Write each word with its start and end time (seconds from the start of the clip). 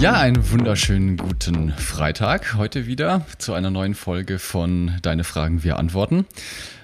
Ja, 0.00 0.12
einen 0.12 0.48
wunderschönen 0.52 1.16
guten 1.16 1.72
Freitag 1.72 2.54
heute 2.54 2.86
wieder 2.86 3.26
zu 3.38 3.52
einer 3.52 3.70
neuen 3.70 3.96
Folge 3.96 4.38
von 4.38 4.92
Deine 5.02 5.24
Fragen, 5.24 5.64
wir 5.64 5.76
antworten. 5.76 6.24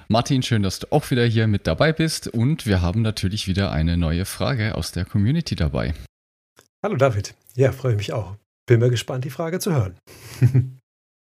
Martin, 0.08 0.42
schön, 0.42 0.64
dass 0.64 0.80
du 0.80 0.88
auch 0.90 1.08
wieder 1.12 1.24
hier 1.24 1.46
mit 1.46 1.68
dabei 1.68 1.92
bist 1.92 2.26
und 2.26 2.66
wir 2.66 2.82
haben 2.82 3.02
natürlich 3.02 3.46
wieder 3.46 3.70
eine 3.70 3.96
neue 3.96 4.24
Frage 4.24 4.74
aus 4.74 4.90
der 4.90 5.04
Community 5.04 5.54
dabei. 5.54 5.94
Hallo 6.82 6.96
David, 6.96 7.36
ja, 7.54 7.70
freue 7.70 7.94
mich 7.94 8.12
auch. 8.12 8.34
Bin 8.66 8.80
mal 8.80 8.90
gespannt, 8.90 9.24
die 9.24 9.30
Frage 9.30 9.60
zu 9.60 9.72
hören. 9.72 9.96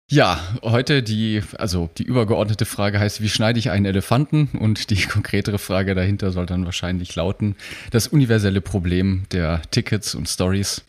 Ja, 0.09 0.41
heute 0.61 1.03
die, 1.03 1.41
also 1.57 1.89
die 1.97 2.03
übergeordnete 2.03 2.65
Frage 2.65 2.99
heißt, 2.99 3.21
wie 3.21 3.29
schneide 3.29 3.59
ich 3.59 3.71
einen 3.71 3.85
Elefanten? 3.85 4.49
Und 4.59 4.89
die 4.89 5.01
konkretere 5.07 5.57
Frage 5.57 5.95
dahinter 5.95 6.31
soll 6.31 6.45
dann 6.45 6.65
wahrscheinlich 6.65 7.15
lauten, 7.15 7.55
das 7.91 8.07
universelle 8.07 8.59
Problem 8.59 9.23
der 9.31 9.61
Tickets 9.71 10.13
und 10.13 10.27
Stories 10.27 10.83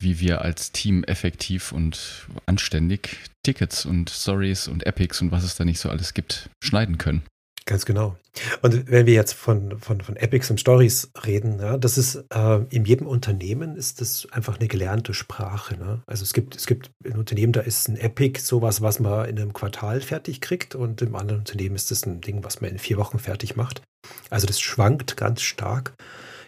wie 0.00 0.20
wir 0.20 0.42
als 0.42 0.72
Team 0.72 1.04
effektiv 1.04 1.72
und 1.72 2.26
anständig 2.46 3.18
Tickets 3.42 3.86
und 3.86 4.10
Stories 4.10 4.68
und 4.68 4.86
Epics 4.86 5.20
und 5.20 5.30
was 5.30 5.44
es 5.44 5.56
da 5.56 5.64
nicht 5.64 5.80
so 5.80 5.88
alles 5.88 6.14
gibt, 6.14 6.50
schneiden 6.62 6.98
können. 6.98 7.22
Ganz 7.68 7.84
genau. 7.84 8.16
Und 8.62 8.88
wenn 8.88 9.06
wir 9.06 9.14
jetzt 9.14 9.32
von, 9.32 9.80
von, 9.80 10.00
von 10.00 10.14
Epics 10.14 10.50
und 10.50 10.60
Stories 10.60 11.10
reden, 11.26 11.58
ja, 11.58 11.76
das 11.76 11.98
ist 11.98 12.24
äh, 12.32 12.60
in 12.70 12.84
jedem 12.84 13.08
Unternehmen 13.08 13.74
ist 13.74 14.00
das 14.00 14.28
einfach 14.30 14.58
eine 14.60 14.68
gelernte 14.68 15.14
Sprache. 15.14 15.76
Ne? 15.76 16.00
Also 16.06 16.22
es 16.22 16.32
gibt, 16.32 16.54
es 16.54 16.66
gibt 16.66 16.92
ein 17.04 17.18
Unternehmen, 17.18 17.52
da 17.52 17.60
ist 17.60 17.88
ein 17.88 17.96
Epic 17.96 18.40
sowas, 18.40 18.82
was 18.82 19.00
man 19.00 19.28
in 19.28 19.40
einem 19.40 19.52
Quartal 19.52 20.00
fertig 20.00 20.40
kriegt 20.40 20.76
und 20.76 21.02
im 21.02 21.16
anderen 21.16 21.40
Unternehmen 21.40 21.74
ist 21.74 21.90
das 21.90 22.06
ein 22.06 22.20
Ding, 22.20 22.44
was 22.44 22.60
man 22.60 22.70
in 22.70 22.78
vier 22.78 22.98
Wochen 22.98 23.18
fertig 23.18 23.56
macht. 23.56 23.82
Also 24.30 24.46
das 24.46 24.60
schwankt 24.60 25.16
ganz 25.16 25.42
stark, 25.42 25.92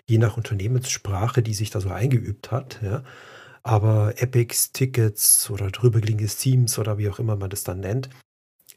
je 0.08 0.18
nach 0.18 0.36
Unternehmenssprache, 0.36 1.42
die 1.42 1.54
sich 1.54 1.70
da 1.70 1.80
so 1.80 1.88
eingeübt 1.88 2.52
hat. 2.52 2.78
Ja. 2.80 3.02
Aber 3.68 4.14
Epics, 4.16 4.72
Tickets 4.72 5.50
oder 5.50 5.70
drüberliegendes 5.70 6.38
Teams 6.38 6.78
oder 6.78 6.96
wie 6.96 7.10
auch 7.10 7.18
immer 7.18 7.36
man 7.36 7.50
das 7.50 7.64
dann 7.64 7.80
nennt, 7.80 8.08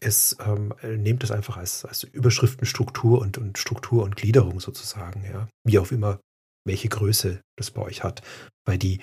es 0.02 0.36
ähm, 0.46 0.74
nehmt 0.84 1.24
es 1.24 1.32
einfach 1.32 1.56
als, 1.56 1.86
als 1.86 2.04
Überschriftenstruktur 2.04 3.22
und, 3.22 3.38
und 3.38 3.58
Struktur 3.58 4.04
und 4.04 4.18
Gliederung 4.18 4.60
sozusagen, 4.60 5.24
ja. 5.24 5.48
Wie 5.64 5.80
auch 5.80 5.92
immer, 5.92 6.20
welche 6.66 6.90
Größe 6.90 7.40
das 7.56 7.72
bei 7.72 7.82
euch 7.84 8.04
hat. 8.04 8.22
Weil 8.66 8.78
die 8.78 9.00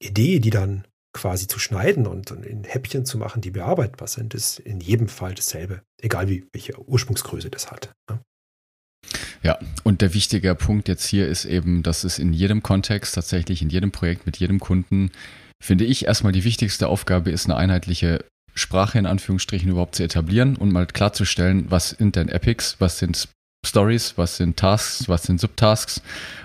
Idee, 0.00 0.38
die 0.38 0.50
dann 0.50 0.86
quasi 1.14 1.46
zu 1.46 1.58
schneiden 1.58 2.06
und 2.06 2.30
in 2.30 2.64
Häppchen 2.64 3.06
zu 3.06 3.16
machen, 3.16 3.40
die 3.40 3.52
bearbeitbar 3.52 4.08
sind, 4.08 4.34
ist 4.34 4.58
in 4.58 4.80
jedem 4.80 5.08
Fall 5.08 5.34
dasselbe. 5.34 5.80
Egal 6.02 6.28
wie 6.28 6.46
welche 6.52 6.78
Ursprungsgröße 6.78 7.48
das 7.48 7.70
hat. 7.70 7.94
Ja. 8.10 8.20
Ja, 9.42 9.58
und 9.82 10.02
der 10.02 10.14
wichtige 10.14 10.54
Punkt 10.54 10.88
jetzt 10.88 11.06
hier 11.06 11.26
ist 11.26 11.44
eben, 11.44 11.82
dass 11.82 12.04
es 12.04 12.18
in 12.18 12.32
jedem 12.32 12.62
Kontext, 12.62 13.14
tatsächlich 13.14 13.60
in 13.60 13.70
jedem 13.70 13.90
Projekt 13.90 14.24
mit 14.24 14.36
jedem 14.36 14.60
Kunden, 14.60 15.10
finde 15.60 15.84
ich, 15.84 16.06
erstmal 16.06 16.32
die 16.32 16.44
wichtigste 16.44 16.88
Aufgabe 16.88 17.30
ist, 17.30 17.46
eine 17.46 17.56
einheitliche 17.56 18.24
Sprache 18.54 18.98
in 18.98 19.06
Anführungsstrichen 19.06 19.70
überhaupt 19.70 19.96
zu 19.96 20.04
etablieren 20.04 20.56
und 20.56 20.72
mal 20.72 20.86
klarzustellen, 20.86 21.66
was 21.70 21.90
sind 21.90 22.16
denn 22.16 22.28
Epics, 22.28 22.76
was 22.78 22.98
sind 22.98 23.28
Stories, 23.64 24.14
was 24.16 24.36
sind 24.36 24.56
Tasks, 24.56 25.08
was 25.08 25.22
sind 25.22 25.40
Subtasks 25.40 26.02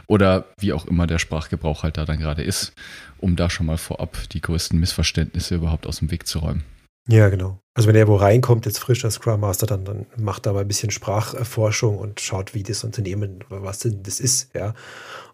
oder 0.08 0.46
wie 0.60 0.74
auch 0.74 0.86
immer 0.86 1.08
der 1.08 1.20
Sprachgebrauch 1.20 1.84
halt 1.84 1.98
da 1.98 2.06
dann 2.06 2.20
gerade 2.20 2.44
ist, 2.44 2.74
um 3.18 3.36
da 3.36 3.50
schon 3.50 3.66
mal 3.66 3.78
vorab 3.78 4.18
die 4.32 4.42
größten 4.42 4.80
Missverständnisse 4.80 5.56
überhaupt 5.56 5.88
aus 5.88 6.00
dem 6.00 6.12
Weg 6.12 6.28
zu 6.28 6.40
räumen. 6.40 6.64
Ja, 7.08 7.30
genau. 7.30 7.60
Also 7.74 7.88
wenn 7.88 7.96
er 7.96 8.08
wo 8.08 8.16
reinkommt, 8.16 8.66
jetzt 8.66 8.80
frischer 8.80 9.12
Scrum 9.12 9.40
Master, 9.40 9.66
dann, 9.66 9.86
dann 9.86 10.08
macht 10.18 10.46
er 10.46 10.54
mal 10.54 10.62
ein 10.62 10.68
bisschen 10.68 10.92
Sprachforschung 10.92 11.98
und 11.98 12.20
schaut, 12.20 12.54
wie 12.54 12.64
das 12.64 12.84
Unternehmen, 12.84 13.44
was 13.50 13.80
denn 13.80 14.04
das 14.04 14.20
ist, 14.20 14.54
ja. 14.56 14.74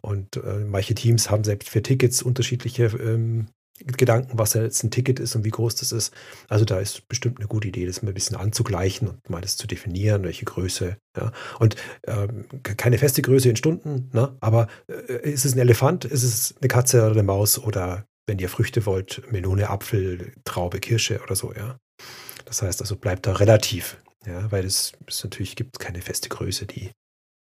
Und 0.02 0.38
äh, 0.38 0.60
manche 0.66 0.94
Teams 0.94 1.30
haben 1.30 1.44
selbst 1.44 1.70
für 1.70 1.82
Tickets 1.82 2.22
unterschiedliche 2.22 2.86
ähm, 2.86 3.48
Gedanken, 3.80 4.38
was 4.38 4.54
jetzt 4.54 4.84
ein 4.84 4.92
Ticket 4.92 5.20
ist 5.20 5.36
und 5.36 5.46
wie 5.46 5.50
groß 5.50 5.76
das 5.76 5.92
ist. 5.92 6.14
Also 6.48 6.64
da 6.64 6.80
ist 6.80 7.08
bestimmt 7.08 7.40
eine 7.40 7.48
gute 7.48 7.68
Idee, 7.68 7.86
das 7.86 8.04
mal 8.04 8.12
ein 8.12 8.14
bisschen 8.14 8.38
anzugleichen 8.38 9.08
und 9.08 9.30
mal 9.30 9.42
das 9.42 9.58
zu 9.58 9.66
definieren, 9.66 10.24
welche 10.24 10.46
Größe. 10.46 10.98
Ja. 11.18 11.32
Und 11.60 11.76
ähm, 12.06 12.46
keine 12.62 12.98
feste 13.00 13.22
Größe 13.22 13.50
in 13.50 13.56
Stunden, 13.56 14.10
ne? 14.14 14.38
aber 14.42 14.68
äh, 14.88 15.30
ist 15.30 15.46
es 15.46 15.56
ein 15.56 15.60
Elefant, 15.60 16.06
ist 16.06 16.24
es 16.24 16.56
eine 16.62 16.68
Katze 16.68 17.02
oder 17.02 17.12
eine 17.12 17.24
Maus 17.24 17.58
oder 17.58 18.06
wenn 18.28 18.40
ihr 18.40 18.50
Früchte 18.50 18.86
wollt, 18.86 19.24
Melone, 19.32 19.70
Apfel, 19.70 20.34
Traube, 20.46 20.80
Kirsche 20.80 21.22
oder 21.22 21.36
so, 21.36 21.54
ja. 21.54 21.78
Das 22.46 22.62
heißt 22.62 22.82
also, 22.82 22.96
bleibt 22.96 23.26
da 23.26 23.34
relativ, 23.34 24.02
ja, 24.26 24.52
weil 24.52 24.66
es, 24.66 24.94
es 25.08 25.24
natürlich 25.24 25.56
gibt 25.56 25.80
keine 25.80 26.02
feste 26.02 26.30
Größe, 26.30 26.66
die, 26.66 26.92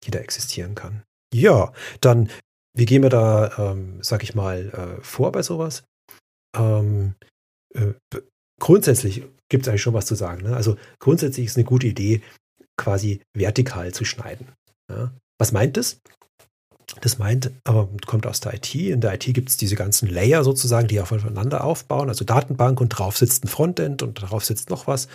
die 0.06 0.12
da 0.12 0.20
existieren 0.20 0.76
kann. 0.76 1.04
Ja, 1.34 1.74
dann, 2.02 2.30
wie 2.76 2.86
gehen 2.86 3.04
wir 3.04 3.10
da, 3.10 3.72
ähm, 3.72 4.02
sag 4.02 4.24
ich 4.24 4.36
mal, 4.36 4.70
äh, 5.00 5.04
vor 5.04 5.32
bei 5.32 5.42
sowas? 5.42 5.84
Ähm, 6.56 7.16
äh, 7.74 7.94
grundsätzlich 8.60 9.24
gibt 9.50 9.64
es 9.64 9.70
eigentlich 9.70 9.82
schon 9.82 9.94
was 9.94 10.06
zu 10.06 10.16
sagen. 10.16 10.44
Ne? 10.44 10.56
Also 10.56 10.78
grundsätzlich 11.00 11.46
ist 11.46 11.58
eine 11.58 11.66
gute 11.66 11.88
Idee, 11.88 12.22
quasi 12.78 13.22
vertikal 13.34 13.94
zu 13.94 14.06
schneiden. 14.06 14.54
Ja? 14.90 15.14
Was 15.40 15.52
meint 15.52 15.78
das? 15.78 16.00
Das 17.02 17.18
meint, 17.18 17.52
aber 17.66 17.90
kommt 18.06 18.26
aus 18.26 18.40
der 18.40 18.54
IT. 18.54 18.74
In 18.74 19.02
der 19.02 19.14
IT 19.14 19.26
gibt 19.26 19.50
es 19.50 19.58
diese 19.58 19.76
ganzen 19.76 20.08
Layer 20.08 20.44
sozusagen, 20.44 20.88
die 20.88 21.02
aufeinander 21.02 21.64
aufbauen, 21.64 22.10
also 22.10 22.24
Datenbank 22.24 22.80
und 22.80 22.90
drauf 22.90 23.18
sitzt 23.18 23.44
ein 23.44 23.50
Frontend 23.50 24.04
und 24.04 24.22
darauf 24.22 24.46
sitzt 24.46 24.70
noch 24.70 24.88
was. 24.88 25.08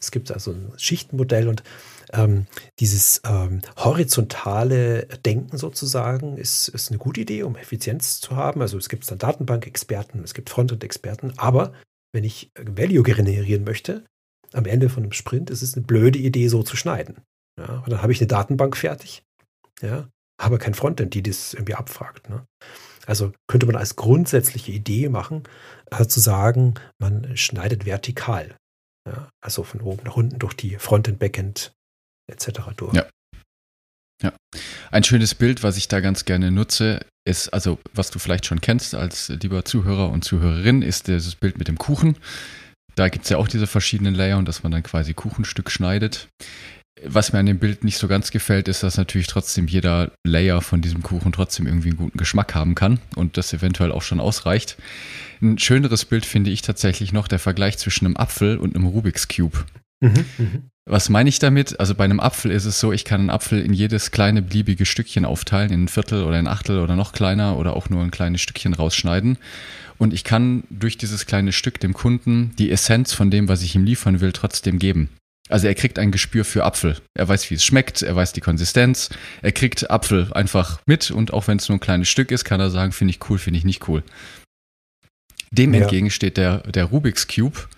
Es 0.00 0.12
gibt 0.12 0.30
also 0.30 0.52
ein 0.52 0.72
Schichtenmodell 0.76 1.48
und 1.48 1.64
ähm, 2.12 2.46
dieses 2.78 3.20
ähm, 3.26 3.60
horizontale 3.76 5.06
Denken 5.26 5.58
sozusagen 5.58 6.38
ist, 6.38 6.68
ist 6.68 6.90
eine 6.90 6.98
gute 6.98 7.20
Idee, 7.20 7.42
um 7.42 7.56
Effizienz 7.56 8.20
zu 8.20 8.36
haben. 8.36 8.62
Also 8.62 8.78
es 8.78 8.88
gibt 8.88 9.10
dann 9.10 9.18
Datenbank-Experten, 9.18 10.22
es 10.22 10.34
gibt 10.34 10.50
Frontend-Experten, 10.50 11.34
aber 11.36 11.72
wenn 12.12 12.24
ich 12.24 12.50
Value 12.56 13.02
generieren 13.02 13.64
möchte, 13.64 14.04
am 14.52 14.64
Ende 14.64 14.88
von 14.88 15.02
einem 15.02 15.12
Sprint 15.12 15.50
ist 15.50 15.62
es 15.62 15.74
eine 15.74 15.84
blöde 15.84 16.18
Idee, 16.18 16.48
so 16.48 16.62
zu 16.62 16.76
schneiden. 16.76 17.16
Ja, 17.58 17.80
und 17.80 17.90
dann 17.90 18.02
habe 18.02 18.12
ich 18.12 18.20
eine 18.20 18.28
Datenbank 18.28 18.76
fertig. 18.76 19.22
Ja, 19.82 20.08
aber 20.38 20.58
kein 20.58 20.74
Frontend, 20.74 21.14
die 21.14 21.22
das 21.22 21.54
irgendwie 21.54 21.74
abfragt. 21.74 22.28
Ne? 22.28 22.46
Also 23.06 23.32
könnte 23.48 23.66
man 23.66 23.76
als 23.76 23.96
grundsätzliche 23.96 24.72
Idee 24.72 25.08
machen, 25.08 25.42
äh, 25.90 26.06
zu 26.06 26.20
sagen, 26.20 26.74
man 26.98 27.36
schneidet 27.36 27.86
vertikal. 27.86 28.56
Ja? 29.06 29.28
Also 29.42 29.64
von 29.64 29.80
oben 29.80 30.02
nach 30.04 30.16
unten 30.16 30.38
durch 30.38 30.54
die 30.54 30.76
Frontend, 30.76 31.18
Backend 31.18 31.72
etc. 32.30 32.60
durch. 32.76 32.94
Ja. 32.94 33.06
Ja. 34.22 34.32
Ein 34.90 35.04
schönes 35.04 35.34
Bild, 35.34 35.62
was 35.62 35.76
ich 35.76 35.86
da 35.86 36.00
ganz 36.00 36.24
gerne 36.24 36.50
nutze, 36.50 37.00
ist, 37.24 37.48
also 37.50 37.78
was 37.92 38.10
du 38.10 38.18
vielleicht 38.18 38.46
schon 38.46 38.60
kennst 38.60 38.94
als 38.94 39.28
lieber 39.28 39.64
Zuhörer 39.64 40.10
und 40.10 40.24
Zuhörerin, 40.24 40.82
ist 40.82 41.06
dieses 41.06 41.36
Bild 41.36 41.58
mit 41.58 41.68
dem 41.68 41.78
Kuchen. 41.78 42.16
Da 42.96 43.08
gibt 43.08 43.24
es 43.24 43.30
ja 43.30 43.36
auch 43.36 43.46
diese 43.46 43.68
verschiedenen 43.68 44.14
Layer 44.14 44.38
und 44.38 44.48
dass 44.48 44.64
man 44.64 44.72
dann 44.72 44.82
quasi 44.82 45.14
Kuchenstück 45.14 45.70
schneidet. 45.70 46.28
Was 47.04 47.32
mir 47.32 47.38
an 47.38 47.46
dem 47.46 47.58
Bild 47.58 47.84
nicht 47.84 47.98
so 47.98 48.08
ganz 48.08 48.30
gefällt, 48.30 48.68
ist, 48.68 48.82
dass 48.82 48.96
natürlich 48.96 49.26
trotzdem 49.26 49.66
jeder 49.66 50.12
Layer 50.24 50.60
von 50.60 50.80
diesem 50.80 51.02
Kuchen 51.02 51.32
trotzdem 51.32 51.66
irgendwie 51.66 51.88
einen 51.88 51.96
guten 51.98 52.18
Geschmack 52.18 52.54
haben 52.54 52.74
kann 52.74 52.98
und 53.16 53.36
das 53.36 53.52
eventuell 53.52 53.92
auch 53.92 54.02
schon 54.02 54.20
ausreicht. 54.20 54.76
Ein 55.40 55.58
schöneres 55.58 56.04
Bild 56.04 56.26
finde 56.26 56.50
ich 56.50 56.62
tatsächlich 56.62 57.12
noch 57.12 57.28
der 57.28 57.38
Vergleich 57.38 57.78
zwischen 57.78 58.06
einem 58.06 58.16
Apfel 58.16 58.58
und 58.58 58.74
einem 58.74 58.86
Rubik's 58.86 59.28
Cube. 59.28 59.64
Mhm, 60.00 60.24
mh. 60.38 60.48
Was 60.90 61.10
meine 61.10 61.28
ich 61.28 61.38
damit? 61.38 61.78
Also 61.80 61.94
bei 61.94 62.04
einem 62.04 62.18
Apfel 62.18 62.50
ist 62.50 62.64
es 62.64 62.80
so, 62.80 62.92
ich 62.92 63.04
kann 63.04 63.20
einen 63.20 63.30
Apfel 63.30 63.60
in 63.60 63.74
jedes 63.74 64.10
kleine 64.10 64.40
beliebige 64.40 64.86
Stückchen 64.86 65.26
aufteilen, 65.26 65.70
in 65.70 65.84
ein 65.84 65.88
Viertel 65.88 66.24
oder 66.24 66.36
ein 66.36 66.48
Achtel 66.48 66.80
oder 66.80 66.96
noch 66.96 67.12
kleiner 67.12 67.58
oder 67.58 67.76
auch 67.76 67.90
nur 67.90 68.02
ein 68.02 68.10
kleines 68.10 68.40
Stückchen 68.40 68.72
rausschneiden. 68.72 69.36
Und 69.98 70.14
ich 70.14 70.24
kann 70.24 70.64
durch 70.70 70.96
dieses 70.96 71.26
kleine 71.26 71.52
Stück 71.52 71.78
dem 71.78 71.92
Kunden 71.92 72.52
die 72.58 72.70
Essenz 72.70 73.12
von 73.12 73.30
dem, 73.30 73.48
was 73.48 73.62
ich 73.62 73.74
ihm 73.74 73.84
liefern 73.84 74.20
will, 74.20 74.32
trotzdem 74.32 74.78
geben. 74.78 75.10
Also 75.48 75.66
er 75.66 75.74
kriegt 75.74 75.98
ein 75.98 76.10
Gespür 76.10 76.44
für 76.44 76.64
Apfel. 76.64 76.96
Er 77.14 77.28
weiß, 77.28 77.50
wie 77.50 77.54
es 77.54 77.64
schmeckt, 77.64 78.02
er 78.02 78.16
weiß 78.16 78.32
die 78.32 78.40
Konsistenz. 78.40 79.10
Er 79.42 79.52
kriegt 79.52 79.90
Apfel 79.90 80.32
einfach 80.32 80.80
mit 80.86 81.10
und 81.10 81.32
auch 81.32 81.48
wenn 81.48 81.58
es 81.58 81.68
nur 81.68 81.76
ein 81.76 81.80
kleines 81.80 82.08
Stück 82.08 82.30
ist, 82.30 82.44
kann 82.44 82.60
er 82.60 82.70
sagen, 82.70 82.92
finde 82.92 83.12
ich 83.12 83.30
cool, 83.30 83.38
finde 83.38 83.58
ich 83.58 83.64
nicht 83.64 83.88
cool. 83.88 84.02
Dem 85.50 85.74
ja. 85.74 85.80
entgegen 85.80 86.10
steht 86.10 86.36
der, 86.36 86.58
der 86.58 86.84
Rubik's 86.84 87.26
Cube. 87.26 87.68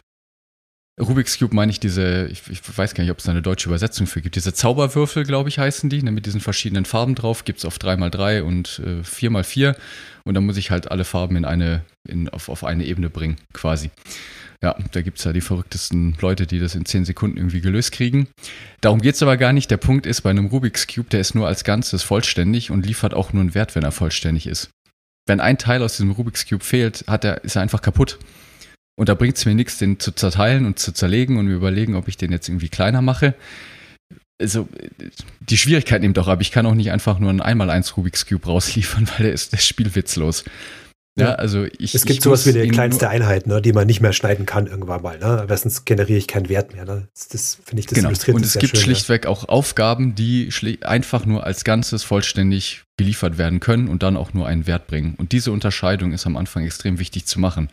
Rubik's 1.01 1.39
Cube 1.39 1.55
meine 1.55 1.73
ich 1.73 1.81
diese, 1.81 2.27
ich, 2.27 2.43
ich, 2.51 2.61
weiß 2.77 2.95
gar 2.95 3.03
nicht, 3.03 3.11
ob 3.11 3.19
es 3.19 3.25
da 3.25 3.33
eine 3.33 3.43
deutsche 3.43 3.69
Übersetzung 3.69 4.07
für 4.07 4.21
gibt. 4.21 4.37
Diese 4.37 4.53
Zauberwürfel, 4.53 5.25
glaube 5.25 5.49
ich, 5.49 5.59
heißen 5.59 5.89
die, 5.91 6.03
ne, 6.03 6.13
mit 6.13 6.27
diesen 6.27 6.41
verschiedenen 6.41 6.85
Farben 6.85 7.15
drauf. 7.15 7.45
Gibt 7.45 7.61
es 7.61 7.65
auf 7.65 7.79
3x3 7.79 8.43
und 8.43 8.81
äh, 8.85 9.01
4x4. 9.03 9.77
Und 10.25 10.35
dann 10.35 10.45
muss 10.45 10.57
ich 10.57 10.71
halt 10.71 10.91
alle 10.91 11.05
Farben 11.05 11.37
in 11.37 11.45
eine, 11.45 11.85
in, 12.07 12.29
auf, 12.29 12.49
auf 12.49 12.65
eine 12.65 12.85
Ebene 12.85 13.11
bringen, 13.11 13.37
quasi. 13.53 13.91
Ja, 14.63 14.77
da 14.93 15.01
gibt 15.01 15.19
es 15.19 15.25
ja 15.25 15.33
die 15.33 15.41
verrücktesten 15.41 16.17
Leute, 16.21 16.47
die 16.47 16.61
das 16.61 16.75
in 16.75 16.85
10 16.85 17.07
Sekunden 17.07 17.39
irgendwie 17.39 17.63
gelöst 17.63 17.93
kriegen. 17.93 18.29
Darum 18.83 19.01
geht 19.01 19.15
es 19.15 19.23
aber 19.23 19.39
gar 19.39 19.55
nicht. 19.55 19.71
Der 19.71 19.79
Punkt 19.79 20.05
ist, 20.05 20.21
bei 20.21 20.31
einem 20.31 20.47
Rubik's 20.47 20.87
Cube, 20.87 21.09
der 21.09 21.21
ist 21.21 21.35
nur 21.35 21.47
als 21.47 21.65
Ganzes 21.65 22.03
vollständig 22.03 22.71
und 22.71 22.85
liefert 22.85 23.15
auch 23.15 23.33
nur 23.33 23.41
einen 23.41 23.55
Wert, 23.55 23.75
wenn 23.75 23.85
er 23.85 23.93
vollständig 23.93 24.47
ist. 24.47 24.69
Wenn 25.27 25.41
ein 25.41 25.57
Teil 25.57 25.83
aus 25.83 25.93
diesem 25.93 26.11
Rubik's 26.11 26.47
Cube 26.47 26.63
fehlt, 26.63 27.05
hat 27.07 27.25
er, 27.25 27.43
ist 27.43 27.57
er 27.57 27.63
einfach 27.63 27.81
kaputt. 27.81 28.19
Und 29.01 29.09
da 29.09 29.15
bringt 29.15 29.39
es 29.39 29.47
mir 29.47 29.55
nichts, 29.55 29.79
den 29.79 29.99
zu 29.99 30.13
zerteilen 30.13 30.67
und 30.67 30.79
zu 30.79 30.93
zerlegen 30.93 31.39
und 31.39 31.47
mir 31.47 31.55
überlegen, 31.55 31.95
ob 31.95 32.07
ich 32.07 32.19
den 32.19 32.33
jetzt 32.33 32.51
irgendwie 32.51 32.69
kleiner 32.69 33.01
mache. 33.01 33.33
Also 34.39 34.69
die 35.41 35.57
Schwierigkeit 35.57 36.03
nimmt 36.03 36.19
auch 36.19 36.29
ab. 36.29 36.43
Ich 36.43 36.53
kann 36.53 36.67
auch 36.67 36.75
nicht 36.75 36.91
einfach 36.91 37.19
nur 37.19 37.31
ein 37.31 37.41
Einmal-Eins 37.41 37.97
Rubik's 37.97 38.27
Cube 38.27 38.45
rausliefern, 38.45 39.09
weil 39.17 39.25
der 39.25 39.33
ist, 39.33 39.53
der 39.53 39.59
ist 39.59 39.67
spielwitzlos. 39.67 40.45
Ja, 41.19 41.33
also 41.33 41.65
ich. 41.79 41.95
Es 41.95 42.05
gibt 42.05 42.19
ich 42.19 42.23
sowas 42.23 42.45
wie 42.45 42.51
eine 42.51 42.69
kleinste 42.69 43.09
Einheit, 43.09 43.47
ne, 43.47 43.63
die 43.63 43.73
man 43.73 43.87
nicht 43.87 44.03
mehr 44.03 44.13
schneiden 44.13 44.45
kann 44.45 44.67
irgendwann 44.67 45.01
mal. 45.01 45.19
Ne? 45.19 45.47
Erstens 45.49 45.87
generiere 45.87 46.19
ich 46.19 46.29
keinen 46.29 46.51
Wert 46.51 46.75
mehr. 46.75 46.85
Ne? 46.85 47.09
Das, 47.15 47.29
das 47.29 47.59
finde 47.65 47.81
ich, 47.81 47.87
das 47.87 47.95
genau. 47.95 48.09
illustriert 48.11 48.37
Und 48.37 48.45
es 48.45 48.59
gibt 48.59 48.77
schön, 48.77 48.85
schlichtweg 48.85 49.25
ja. 49.25 49.31
auch 49.31 49.49
Aufgaben, 49.49 50.15
die 50.15 50.51
einfach 50.83 51.25
nur 51.25 51.45
als 51.45 51.65
Ganzes 51.65 52.05
vollständig 52.05 52.83
geliefert 52.99 53.39
werden 53.39 53.61
können 53.61 53.89
und 53.89 54.03
dann 54.03 54.19
auch 54.19 54.35
nur 54.35 54.47
einen 54.47 54.67
Wert 54.67 54.89
bringen. 54.89 55.15
Und 55.17 55.33
diese 55.33 55.53
Unterscheidung 55.53 56.13
ist 56.13 56.27
am 56.27 56.37
Anfang 56.37 56.67
extrem 56.67 56.99
wichtig 56.99 57.25
zu 57.25 57.41
machen. 57.41 57.71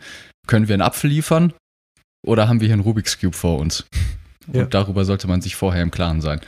Können 0.48 0.66
wir 0.66 0.74
einen 0.74 0.82
Apfel 0.82 1.10
liefern 1.10 1.52
oder 2.26 2.48
haben 2.48 2.60
wir 2.60 2.66
hier 2.66 2.74
einen 2.74 2.82
Rubik's 2.82 3.20
Cube 3.20 3.36
vor 3.36 3.58
uns? 3.58 3.86
Ja. 4.50 4.62
Und 4.62 4.72
darüber 4.72 5.04
sollte 5.04 5.28
man 5.28 5.42
sich 5.42 5.56
vorher 5.56 5.82
im 5.82 5.90
Klaren 5.90 6.22
sein. 6.22 6.40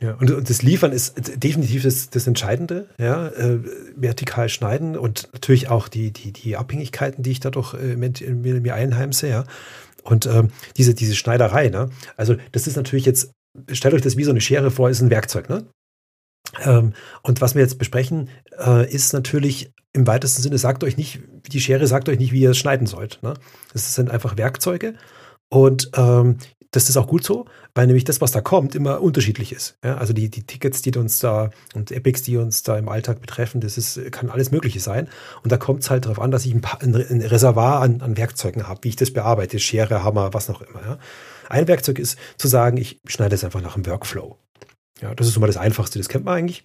Ja, 0.00 0.16
und, 0.16 0.50
das 0.50 0.60
Liefern 0.60 0.92
ist 0.92 1.42
definitiv 1.42 1.82
das, 1.82 2.10
das 2.10 2.26
Entscheidende, 2.26 2.90
ja, 2.98 3.28
äh, 3.28 3.58
vertikal 3.96 4.50
schneiden 4.50 4.98
und 4.98 5.30
natürlich 5.32 5.68
auch 5.68 5.88
die, 5.88 6.10
die, 6.10 6.30
die 6.30 6.58
Abhängigkeiten, 6.58 7.22
die 7.22 7.30
ich 7.30 7.40
dadurch 7.40 7.72
äh, 7.72 7.96
mir, 7.96 8.12
mir 8.60 8.74
einheimse, 8.74 9.28
ja. 9.28 9.44
Und 10.02 10.26
ähm, 10.26 10.48
diese, 10.76 10.92
diese 10.92 11.14
Schneiderei, 11.14 11.70
ne? 11.70 11.88
Also, 12.18 12.36
das 12.52 12.66
ist 12.66 12.76
natürlich 12.76 13.06
jetzt, 13.06 13.32
stellt 13.72 13.94
euch 13.94 14.02
das 14.02 14.18
wie 14.18 14.24
so 14.24 14.30
eine 14.30 14.42
Schere 14.42 14.70
vor, 14.70 14.90
ist 14.90 15.00
ein 15.00 15.08
Werkzeug, 15.08 15.48
ne? 15.48 15.64
Ähm, 16.64 16.92
und 17.22 17.40
was 17.40 17.54
wir 17.54 17.62
jetzt 17.62 17.78
besprechen, 17.78 18.28
äh, 18.58 18.90
ist 18.92 19.12
natürlich 19.12 19.72
im 19.92 20.06
weitesten 20.06 20.42
Sinne, 20.42 20.58
sagt 20.58 20.84
euch 20.84 20.96
nicht, 20.96 21.20
die 21.48 21.60
Schere 21.60 21.86
sagt 21.86 22.08
euch 22.08 22.18
nicht, 22.18 22.32
wie 22.32 22.40
ihr 22.40 22.50
es 22.50 22.58
schneiden 22.58 22.86
sollt. 22.86 23.18
Ne? 23.22 23.34
Das 23.72 23.94
sind 23.94 24.10
einfach 24.10 24.36
Werkzeuge. 24.36 24.94
Und 25.48 25.90
ähm, 25.96 26.36
das 26.70 26.88
ist 26.88 26.96
auch 26.96 27.08
gut 27.08 27.24
so, 27.24 27.46
weil 27.74 27.86
nämlich 27.86 28.04
das, 28.04 28.20
was 28.20 28.30
da 28.30 28.40
kommt, 28.40 28.76
immer 28.76 29.00
unterschiedlich 29.00 29.50
ist. 29.52 29.76
Ja, 29.84 29.96
also 29.96 30.12
die, 30.12 30.30
die 30.30 30.44
Tickets, 30.44 30.82
die 30.82 30.96
uns 30.96 31.18
da 31.18 31.50
und 31.74 31.90
Epics, 31.90 32.22
die 32.22 32.36
uns 32.36 32.62
da 32.62 32.78
im 32.78 32.88
Alltag 32.88 33.20
betreffen, 33.20 33.60
das 33.60 33.76
ist, 33.76 34.12
kann 34.12 34.30
alles 34.30 34.52
Mögliche 34.52 34.78
sein. 34.78 35.08
Und 35.42 35.50
da 35.50 35.56
kommt 35.56 35.82
es 35.82 35.90
halt 35.90 36.04
darauf 36.04 36.20
an, 36.20 36.30
dass 36.30 36.46
ich 36.46 36.54
ein, 36.54 36.60
paar, 36.60 36.80
ein 36.80 36.94
Reservoir 36.94 37.80
an, 37.80 38.00
an 38.02 38.16
Werkzeugen 38.16 38.68
habe, 38.68 38.84
wie 38.84 38.90
ich 38.90 38.96
das 38.96 39.12
bearbeite, 39.12 39.58
Schere, 39.58 40.04
Hammer, 40.04 40.32
was 40.32 40.48
noch 40.48 40.62
immer. 40.62 40.80
Ja. 40.82 40.98
Ein 41.48 41.66
Werkzeug 41.66 41.98
ist 41.98 42.16
zu 42.36 42.46
sagen, 42.46 42.76
ich 42.76 43.00
schneide 43.04 43.34
es 43.34 43.42
einfach 43.42 43.62
nach 43.62 43.74
dem 43.74 43.84
Workflow. 43.86 44.38
Ja, 45.00 45.14
das 45.14 45.26
ist 45.26 45.36
immer 45.36 45.46
das 45.46 45.56
Einfachste, 45.56 45.98
das 45.98 46.08
kennt 46.08 46.24
man 46.24 46.36
eigentlich. 46.36 46.64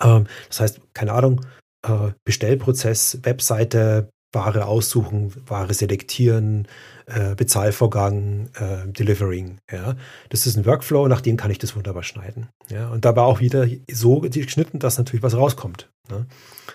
Ähm, 0.00 0.26
das 0.48 0.60
heißt, 0.60 0.80
keine 0.94 1.12
Ahnung, 1.12 1.44
äh, 1.86 2.12
Bestellprozess, 2.24 3.18
Webseite, 3.22 4.10
Ware 4.32 4.66
aussuchen, 4.66 5.32
Ware 5.48 5.72
selektieren, 5.72 6.68
äh, 7.06 7.34
Bezahlvorgang, 7.34 8.50
äh, 8.54 8.86
Delivering. 8.86 9.58
Ja. 9.70 9.96
Das 10.28 10.46
ist 10.46 10.56
ein 10.56 10.66
Workflow, 10.66 11.08
nach 11.08 11.22
dem 11.22 11.38
kann 11.38 11.50
ich 11.50 11.58
das 11.58 11.74
wunderbar 11.76 12.02
schneiden. 12.02 12.48
Ja. 12.68 12.88
Und 12.88 13.04
dabei 13.04 13.22
auch 13.22 13.40
wieder 13.40 13.66
so 13.90 14.20
geschnitten, 14.20 14.80
dass 14.80 14.98
natürlich 14.98 15.22
was 15.22 15.34
rauskommt. 15.34 15.88
Ne? 16.10 16.26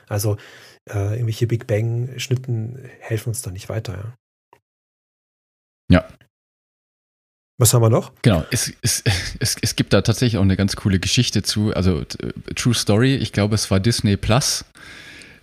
Also 0.08 0.38
äh, 0.90 1.14
irgendwelche 1.14 1.46
Big 1.46 1.68
Bang-Schnitten 1.68 2.80
helfen 3.00 3.30
uns 3.30 3.44
da 3.44 3.52
nicht 3.52 3.70
weiter. 3.70 4.16
Ja. 5.90 5.98
ja. 5.98 6.08
Was 7.64 7.74
haben 7.74 7.82
wir 7.82 7.90
noch? 7.90 8.12
Genau, 8.24 8.44
es, 8.52 8.74
es, 8.82 9.02
es, 9.40 9.56
es 9.62 9.78
gibt 9.78 9.94
da 9.94 10.02
tatsächlich 10.02 10.38
auch 10.38 10.42
eine 10.42 10.58
ganz 10.58 10.76
coole 10.76 11.00
Geschichte 11.00 11.44
zu, 11.44 11.74
also 11.74 12.04
True 12.56 12.74
Story, 12.74 13.16
ich 13.16 13.32
glaube, 13.32 13.56
es 13.56 13.72
war 13.72 13.80
Disney 13.80 14.18
Plus. 14.18 14.66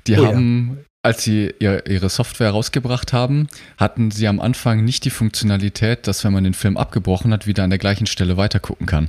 Die 0.07 0.19
oh, 0.19 0.27
haben 0.27 0.77
ja 0.77 0.85
als 1.03 1.25
sie 1.25 1.55
ihre 1.59 2.11
Software 2.11 2.51
rausgebracht 2.51 3.15
haben, 3.15 3.49
hatten 3.79 4.11
sie 4.11 4.29
am 4.29 4.39
Anfang 4.39 4.85
nicht 4.85 5.07
die 5.07 5.11
Funktionalität, 5.11 6.07
dass 6.07 6.25
wenn 6.25 6.35
man 6.35 6.45
den 6.45 6.53
Film 6.53 6.77
abgebrochen 6.77 7.33
hat, 7.33 7.47
wieder 7.47 7.65
an 7.65 7.71
der 7.71 7.79
gleichen 7.79 8.07
Stelle 8.07 8.37
weitergucken 8.37 8.87
kann. 8.87 9.09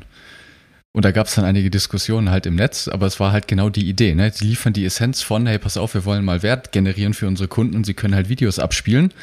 Und 0.94 1.04
da 1.04 1.12
gab 1.12 1.28
es 1.28 1.36
dann 1.36 1.44
einige 1.44 1.70
Diskussionen 1.70 2.30
halt 2.30 2.46
im 2.46 2.56
Netz, 2.56 2.88
aber 2.88 3.08
es 3.08 3.20
war 3.20 3.34
halt 3.34 3.50
genau 3.50 3.70
die 3.70 3.90
Idee. 3.90 4.16
Ne? 4.16 4.32
Sie 4.34 4.46
liefern 4.46 4.72
die 4.72 4.86
Essenz 4.86 5.22
von, 5.22 5.46
hey, 5.48 5.60
pass 5.60 5.76
auf, 5.76 5.94
wir 5.94 6.06
wollen 6.06 6.24
mal 6.24 6.44
Wert 6.44 6.72
generieren 6.72 7.14
für 7.14 7.28
unsere 7.28 7.50
Kunden 7.50 7.76
und 7.76 7.86
sie 7.86 7.94
können 7.94 8.16
halt 8.16 8.30
Videos 8.30 8.58
abspielen. 8.58 9.14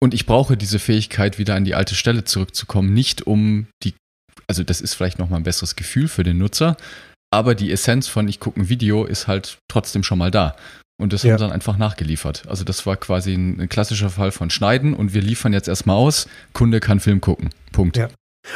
Und 0.00 0.14
ich 0.14 0.26
brauche 0.26 0.56
diese 0.56 0.78
Fähigkeit, 0.78 1.38
wieder 1.38 1.54
an 1.54 1.64
die 1.64 1.74
alte 1.74 1.94
Stelle 1.94 2.24
zurückzukommen, 2.24 2.92
nicht 2.94 3.26
um 3.26 3.66
die, 3.82 3.94
also 4.46 4.62
das 4.62 4.80
ist 4.80 4.94
vielleicht 4.94 5.18
nochmal 5.18 5.40
ein 5.40 5.44
besseres 5.44 5.76
Gefühl 5.76 6.08
für 6.08 6.22
den 6.22 6.38
Nutzer, 6.38 6.76
aber 7.30 7.54
die 7.54 7.72
Essenz 7.72 8.08
von 8.08 8.28
ich 8.28 8.40
gucke 8.40 8.60
ein 8.60 8.68
Video 8.68 9.04
ist 9.04 9.26
halt 9.26 9.58
trotzdem 9.68 10.02
schon 10.02 10.18
mal 10.18 10.30
da. 10.30 10.56
Und 11.00 11.12
das 11.12 11.22
ja. 11.22 11.30
haben 11.30 11.38
sie 11.38 11.44
dann 11.44 11.52
einfach 11.52 11.78
nachgeliefert. 11.78 12.44
Also 12.48 12.64
das 12.64 12.84
war 12.84 12.96
quasi 12.96 13.32
ein, 13.34 13.60
ein, 13.60 13.68
klassischer 13.68 14.10
Fall 14.10 14.32
von 14.32 14.50
Schneiden 14.50 14.94
und 14.94 15.14
wir 15.14 15.22
liefern 15.22 15.52
jetzt 15.52 15.68
erstmal 15.68 15.96
aus, 15.96 16.28
Kunde 16.52 16.80
kann 16.80 16.98
Film 16.98 17.20
gucken. 17.20 17.50
Punkt. 17.72 17.96
Ja. 17.96 18.08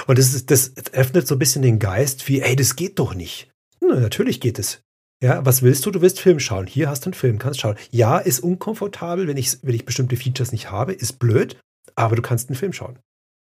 Und 0.06 0.18
das, 0.18 0.34
ist, 0.34 0.50
das 0.50 0.72
öffnet 0.92 1.28
so 1.28 1.36
ein 1.36 1.38
bisschen 1.38 1.62
den 1.62 1.78
Geist 1.78 2.26
wie, 2.28 2.40
ey, 2.40 2.56
das 2.56 2.76
geht 2.76 2.98
doch 2.98 3.14
nicht. 3.14 3.50
Na, 3.80 4.00
natürlich 4.00 4.40
geht 4.40 4.58
es. 4.58 4.80
Ja, 5.22 5.46
was 5.46 5.62
willst 5.62 5.86
du? 5.86 5.92
Du 5.92 6.00
willst 6.00 6.18
Film 6.18 6.40
schauen. 6.40 6.66
Hier 6.66 6.88
hast 6.88 7.04
du 7.04 7.06
einen 7.06 7.14
Film, 7.14 7.38
kannst 7.38 7.60
schauen. 7.60 7.76
Ja, 7.92 8.18
ist 8.18 8.40
unkomfortabel, 8.40 9.28
wenn 9.28 9.36
ich, 9.36 9.56
wenn 9.62 9.74
ich 9.74 9.84
bestimmte 9.84 10.16
Features 10.16 10.50
nicht 10.50 10.72
habe, 10.72 10.92
ist 10.92 11.20
blöd, 11.20 11.56
aber 11.94 12.16
du 12.16 12.22
kannst 12.22 12.48
einen 12.48 12.56
Film 12.56 12.72
schauen. 12.72 12.98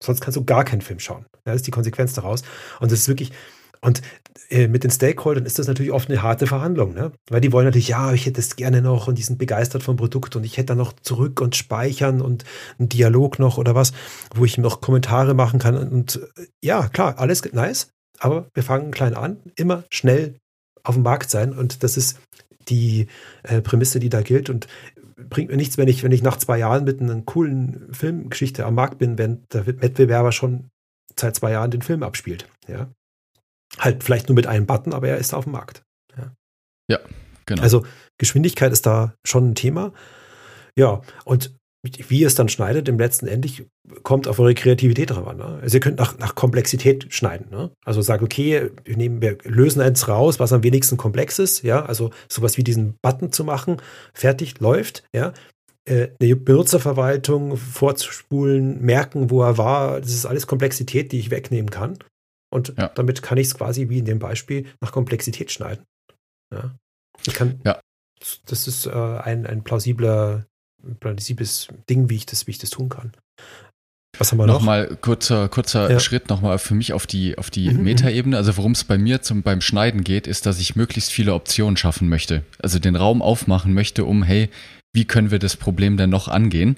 Sonst 0.02 0.22
kannst 0.22 0.38
du 0.38 0.46
gar 0.46 0.66
keinen 0.66 0.82
Film 0.82 1.00
schauen. 1.00 1.26
Ja, 1.34 1.54
das 1.54 1.58
ist 1.58 1.68
die 1.68 1.72
Konsequenz 1.72 2.14
daraus. 2.14 2.44
Und 2.80 2.92
das 2.92 3.00
ist 3.00 3.08
wirklich, 3.08 3.32
und 3.82 4.04
äh, 4.50 4.68
mit 4.68 4.84
den 4.84 4.92
Stakeholdern 4.92 5.48
ist 5.48 5.58
das 5.58 5.66
natürlich 5.66 5.92
oft 5.92 6.12
eine 6.12 6.22
harte 6.22 6.46
Verhandlung, 6.46 6.94
ne? 6.94 7.12
weil 7.32 7.42
die 7.42 7.52
wollen 7.52 7.66
natürlich, 7.66 7.88
ja, 7.88 8.14
ich 8.14 8.28
hätte 8.28 8.40
es 8.40 8.56
gerne 8.56 8.84
noch 8.84 9.08
und 9.08 9.18
die 9.18 9.24
sind 9.24 9.40
begeistert 9.40 9.82
vom 9.82 9.96
Produkt 9.96 10.36
und 10.36 10.44
ich 10.44 10.58
hätte 10.58 10.68
dann 10.68 10.78
noch 10.78 10.94
zurück 10.94 11.42
und 11.42 11.56
speichern 11.56 12.22
und 12.22 12.44
einen 12.78 12.90
Dialog 12.90 13.40
noch 13.40 13.58
oder 13.58 13.74
was, 13.74 13.94
wo 14.36 14.46
ich 14.46 14.60
noch 14.60 14.80
Kommentare 14.80 15.34
machen 15.34 15.58
kann. 15.58 15.76
Und 15.76 16.18
äh, 16.38 16.46
ja, 16.64 16.88
klar, 16.90 17.18
alles 17.18 17.44
nice, 17.52 17.90
aber 18.20 18.48
wir 18.54 18.62
fangen 18.62 18.92
klein 18.92 19.16
an, 19.16 19.38
immer 19.56 19.86
schnell 19.90 20.36
auf 20.84 20.96
dem 20.96 21.04
Markt 21.04 21.30
sein 21.30 21.54
und 21.54 21.84
das 21.84 21.98
ist 21.98 22.20
die 22.70 23.08
äh, 23.44 23.62
Prämisse, 23.62 24.00
die 24.00 24.10
da 24.10 24.22
gilt 24.22 24.50
und 24.50 24.68
bringt 25.16 25.50
mir 25.50 25.58
nichts, 25.58 25.78
wenn 25.78 25.88
ich, 25.88 26.04
wenn 26.04 26.12
ich 26.12 26.24
nach 26.24 26.38
zwei 26.38 26.58
Jahren 26.58 26.84
mit 26.84 27.02
einer 27.02 27.22
coolen 27.22 27.94
Filmgeschichte 27.94 28.66
am 28.66 28.76
Markt 28.76 28.98
bin, 28.98 29.18
wenn 29.18 29.44
der 29.52 29.66
Wettbewerber 29.66 30.32
schon 30.32 30.70
seit 31.18 31.36
zwei 31.36 31.52
Jahren 31.52 31.72
den 31.72 31.82
Film 31.82 32.04
abspielt. 32.04 32.48
Ja, 32.68 32.90
Halt 33.80 34.04
vielleicht 34.04 34.30
nur 34.30 34.36
mit 34.36 34.48
einem 34.48 34.66
Button, 34.66 34.94
aber 34.94 35.08
er 35.08 35.18
ist 35.18 35.34
auf 35.34 35.46
dem 35.46 35.54
Markt. 35.54 35.84
Ja, 36.16 36.32
ja 36.90 37.00
genau. 37.46 37.64
Also 37.64 37.86
Geschwindigkeit 38.20 38.72
ist 38.72 38.86
da 38.86 39.16
schon 39.26 39.52
ein 39.52 39.56
Thema. 39.56 39.94
Ja, 40.78 41.02
und 41.26 41.56
wie 41.84 42.20
ihr 42.20 42.28
es 42.28 42.36
dann 42.36 42.48
schneidet, 42.48 42.88
im 42.88 42.98
letzten 42.98 43.28
Endlich 43.28 43.66
kommt 44.04 44.28
auf 44.28 44.40
eure 44.40 44.54
Kreativität 44.54 45.10
drauf 45.10 45.28
an. 45.28 45.38
Ne? 45.38 45.60
Also 45.62 45.78
ihr 45.78 45.82
könnt 45.82 46.00
nach, 46.00 46.18
nach 46.18 46.34
Komplexität 46.34 47.14
schneiden. 47.14 47.48
Ne? 47.52 47.72
Also 47.84 48.02
sagt, 48.02 48.24
okay, 48.24 48.72
wir, 48.86 48.98
nehmen, 48.98 49.22
wir 49.22 49.38
lösen 49.44 49.82
eins 49.82 50.08
raus, 50.08 50.40
was 50.40 50.54
am 50.54 50.64
wenigsten 50.64 50.96
komplex 50.96 51.40
ist. 51.40 51.62
Ja, 51.64 51.86
also 51.86 52.12
sowas 52.30 52.58
wie 52.58 52.64
diesen 52.64 52.96
Button 53.02 53.34
zu 53.34 53.44
machen, 53.44 53.82
fertig, 54.14 54.60
läuft. 54.62 55.04
Ja, 55.14 55.34
äh, 55.86 56.10
eine 56.22 56.36
Benutzerverwaltung 56.38 57.58
vorzuspulen, 57.58 58.82
merken, 58.82 59.30
wo 59.30 59.44
er 59.44 59.58
war, 59.58 60.00
das 60.00 60.14
ist 60.14 60.26
alles 60.26 60.48
Komplexität, 60.48 61.12
die 61.12 61.20
ich 61.20 61.32
wegnehmen 61.32 61.70
kann. 61.70 62.00
Und 62.50 62.76
ja. 62.78 62.90
damit 62.90 63.22
kann 63.22 63.38
ich 63.38 63.48
es 63.48 63.56
quasi 63.56 63.90
wie 63.90 64.00
in 64.00 64.06
dem 64.06 64.20
Beispiel 64.20 64.68
nach 64.80 64.92
Komplexität 64.92 65.52
schneiden. 65.52 65.84
Ja. 66.54 66.76
Ich 67.26 67.34
kann, 67.34 67.60
ja. 67.66 67.80
das 68.46 68.68
ist 68.68 68.86
äh, 68.86 68.92
ein, 68.92 69.46
ein 69.46 69.64
plausibler, 69.64 70.46
plausibles 71.00 71.68
Ding, 71.90 72.10
wie 72.10 72.16
ich 72.16 72.26
das, 72.26 72.48
wie 72.48 72.52
ich 72.52 72.58
das 72.58 72.70
tun 72.70 72.90
kann. 72.90 73.14
Was 74.20 74.32
haben 74.32 74.38
wir 74.38 74.46
noch? 74.46 74.56
Nochmal 74.56 74.96
kurzer, 75.02 75.50
kurzer 75.50 75.90
ja. 75.90 76.00
Schritt 76.00 76.30
nochmal 76.30 76.60
für 76.60 76.76
mich 76.76 76.94
auf 76.94 77.08
die, 77.08 77.38
auf 77.38 77.50
die 77.50 77.70
mhm, 77.70 77.78
mhm. 77.78 77.84
Metaebene. 77.84 78.38
Also 78.38 78.58
worum 78.58 78.74
es 78.74 78.84
bei 78.84 78.98
mir 78.98 79.22
zum, 79.22 79.42
beim 79.42 79.62
Schneiden 79.62 80.04
geht, 80.04 80.28
ist, 80.28 80.46
dass 80.46 80.60
ich 80.60 80.76
möglichst 80.76 81.12
viele 81.12 81.34
Optionen 81.34 81.78
schaffen 81.78 82.10
möchte. 82.10 82.44
Also 82.62 82.78
den 82.78 82.96
Raum 82.96 83.22
aufmachen 83.22 83.74
möchte, 83.74 84.06
um, 84.06 84.22
hey, 84.22 84.50
wie 84.94 85.06
können 85.06 85.32
wir 85.32 85.40
das 85.40 85.58
Problem 85.58 85.98
denn 85.98 86.12
noch 86.12 86.28
angehen? 86.28 86.78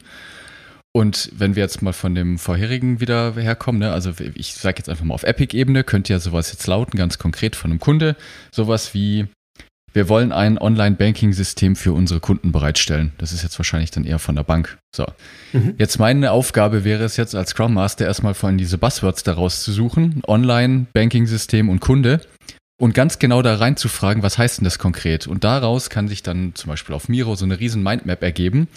Und 0.94 1.30
wenn 1.36 1.58
wir 1.58 1.64
jetzt 1.64 1.82
mal 1.82 1.92
von 1.92 2.16
dem 2.16 2.40
vorherigen 2.40 3.02
wieder 3.02 3.36
herkommen, 3.36 3.80
ne, 3.80 3.92
also 3.92 4.14
ich 4.34 4.54
sage 4.54 4.78
jetzt 4.78 4.88
einfach 4.88 5.04
mal 5.04 5.14
auf 5.14 5.24
Epic-Ebene, 5.24 5.84
könnte 5.84 6.14
ja 6.14 6.20
sowas 6.20 6.54
jetzt 6.54 6.66
lauten, 6.68 6.98
ganz 6.98 7.18
konkret 7.18 7.58
von 7.58 7.70
einem 7.70 7.82
Kunde, 7.82 8.16
sowas 8.54 8.94
wie, 8.94 9.28
wir 9.96 10.10
wollen 10.10 10.34
ein 10.34 10.58
Online-Banking-System 10.58 11.78
für 11.78 11.94
unsere 11.94 12.20
Kunden 12.20 12.52
bereitstellen. 12.52 13.14
Das 13.18 13.32
ist 13.32 13.44
jetzt 13.44 13.58
wahrscheinlich 13.58 13.92
dann 13.92 14.04
eher 14.04 14.20
von 14.20 14.36
der 14.36 14.44
Bank. 14.44 14.78
So. 14.94 15.06
Mhm. 15.54 15.76
Jetzt 15.78 16.00
meine 16.00 16.32
Aufgabe 16.32 16.84
wäre 16.84 17.06
es 17.06 17.16
jetzt 17.16 17.34
als 17.34 17.52
Scrum 17.52 17.74
Master 17.74 18.06
erstmal 18.06 18.34
von 18.34 18.58
diese 18.58 18.78
Buzzwords 18.78 19.24
daraus 19.24 19.64
zu 19.64 19.72
suchen. 19.72 20.22
Online, 20.28 20.88
Banking-System 20.92 21.70
und 21.70 21.80
Kunde. 21.80 22.20
Und 22.78 22.94
ganz 22.94 23.20
genau 23.20 23.42
da 23.42 23.56
reinzufragen, 23.56 24.22
was 24.22 24.38
heißt 24.38 24.58
denn 24.60 24.66
das 24.66 24.80
konkret? 24.80 25.28
Und 25.28 25.46
daraus 25.46 25.90
kann 25.90 26.10
sich 26.10 26.24
dann 26.24 26.54
zum 26.56 26.72
Beispiel 26.72 26.94
auf 26.94 27.08
Miro 27.08 27.36
so 27.36 27.46
eine 27.46 27.58
riesen 27.62 27.82
Mindmap 27.82 28.22
ergeben. 28.22 28.68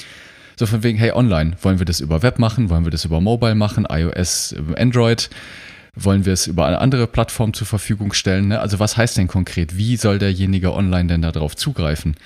So 0.57 0.67
von 0.67 0.85
wegen, 0.85 0.99
hey, 0.99 1.11
online, 1.11 1.57
wollen 1.63 1.81
wir 1.81 1.87
das 1.87 1.99
über 1.99 2.23
Web 2.23 2.39
machen? 2.39 2.71
Wollen 2.71 2.85
wir 2.85 2.93
das 2.93 3.05
über 3.05 3.21
Mobile 3.21 3.57
machen? 3.57 3.89
iOS, 3.91 4.55
Android? 4.77 5.31
Wollen 6.00 6.25
wir 6.25 6.33
es 6.33 6.47
über 6.47 6.67
eine 6.67 6.78
andere 6.78 7.07
Plattform 7.07 7.52
zur 7.55 7.67
Verfügung 7.67 8.12
stellen? 8.12 8.49
Ne? 8.49 8.61
Also 8.61 8.78
was 8.78 8.97
heißt 8.97 9.17
denn 9.17 9.28
konkret? 9.28 9.76
Wie 9.76 9.97
soll 9.97 10.19
derjenige 10.19 10.73
online 10.73 11.09
denn 11.09 11.23
darauf 11.23 11.57
zugreifen? 11.57 12.17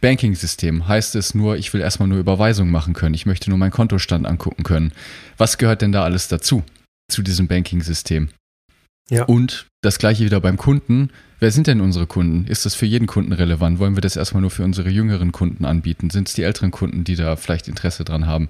Banking-System 0.00 0.86
heißt 0.86 1.14
es 1.16 1.34
nur, 1.34 1.56
ich 1.56 1.72
will 1.72 1.80
erstmal 1.80 2.08
nur 2.08 2.18
Überweisungen 2.18 2.70
machen 2.70 2.92
können. 2.92 3.14
Ich 3.14 3.24
möchte 3.24 3.48
nur 3.48 3.58
meinen 3.58 3.70
Kontostand 3.70 4.26
angucken 4.26 4.62
können. 4.62 4.92
Was 5.38 5.56
gehört 5.58 5.80
denn 5.80 5.92
da 5.92 6.04
alles 6.04 6.28
dazu? 6.28 6.62
Zu 7.08 7.22
diesem 7.22 7.48
Banking-System? 7.48 8.28
Ja. 9.10 9.24
Und 9.24 9.66
das 9.82 9.98
gleiche 9.98 10.24
wieder 10.24 10.40
beim 10.40 10.56
Kunden. 10.56 11.10
Wer 11.38 11.50
sind 11.50 11.66
denn 11.66 11.80
unsere 11.80 12.06
Kunden? 12.06 12.46
Ist 12.46 12.64
das 12.64 12.74
für 12.74 12.86
jeden 12.86 13.06
Kunden 13.06 13.32
relevant? 13.32 13.78
Wollen 13.78 13.96
wir 13.96 14.00
das 14.00 14.16
erstmal 14.16 14.40
nur 14.40 14.50
für 14.50 14.64
unsere 14.64 14.88
jüngeren 14.88 15.32
Kunden 15.32 15.64
anbieten? 15.64 16.10
Sind 16.10 16.28
es 16.28 16.34
die 16.34 16.42
älteren 16.42 16.70
Kunden, 16.70 17.04
die 17.04 17.16
da 17.16 17.36
vielleicht 17.36 17.68
Interesse 17.68 18.04
dran 18.04 18.26
haben? 18.26 18.48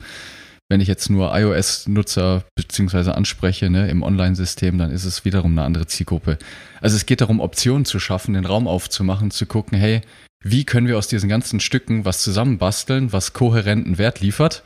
Wenn 0.71 0.81
ich 0.81 0.89
jetzt 0.89 1.11
nur 1.11 1.37
iOS-Nutzer 1.37 2.45
beziehungsweise 2.55 3.15
anspreche 3.15 3.69
ne, 3.69 3.89
im 3.89 4.03
Online-System, 4.03 4.79
dann 4.79 4.91
ist 4.91 5.05
es 5.05 5.25
wiederum 5.25 5.53
eine 5.53 5.63
andere 5.63 5.87
Zielgruppe. 5.87 6.39
Also 6.81 6.97
es 6.97 7.07
geht 7.07 7.21
darum, 7.21 7.41
Optionen 7.41 7.85
zu 7.85 7.99
schaffen, 8.01 8.35
den 8.35 8.47
Raum 8.47 8.67
aufzumachen, 8.67 9.31
zu 9.31 9.47
gucken, 9.47 9.79
hey, 9.79 10.01
wie 10.43 10.65
können 10.65 10.87
wir 10.87 10.99
aus 10.99 11.09
diesen 11.09 11.29
ganzen 11.29 11.61
Stücken 11.61 12.05
was 12.05 12.23
zusammenbasteln, 12.23 13.13
was 13.13 13.33
kohärenten 13.33 13.99
Wert 13.99 14.21
liefert 14.21 14.63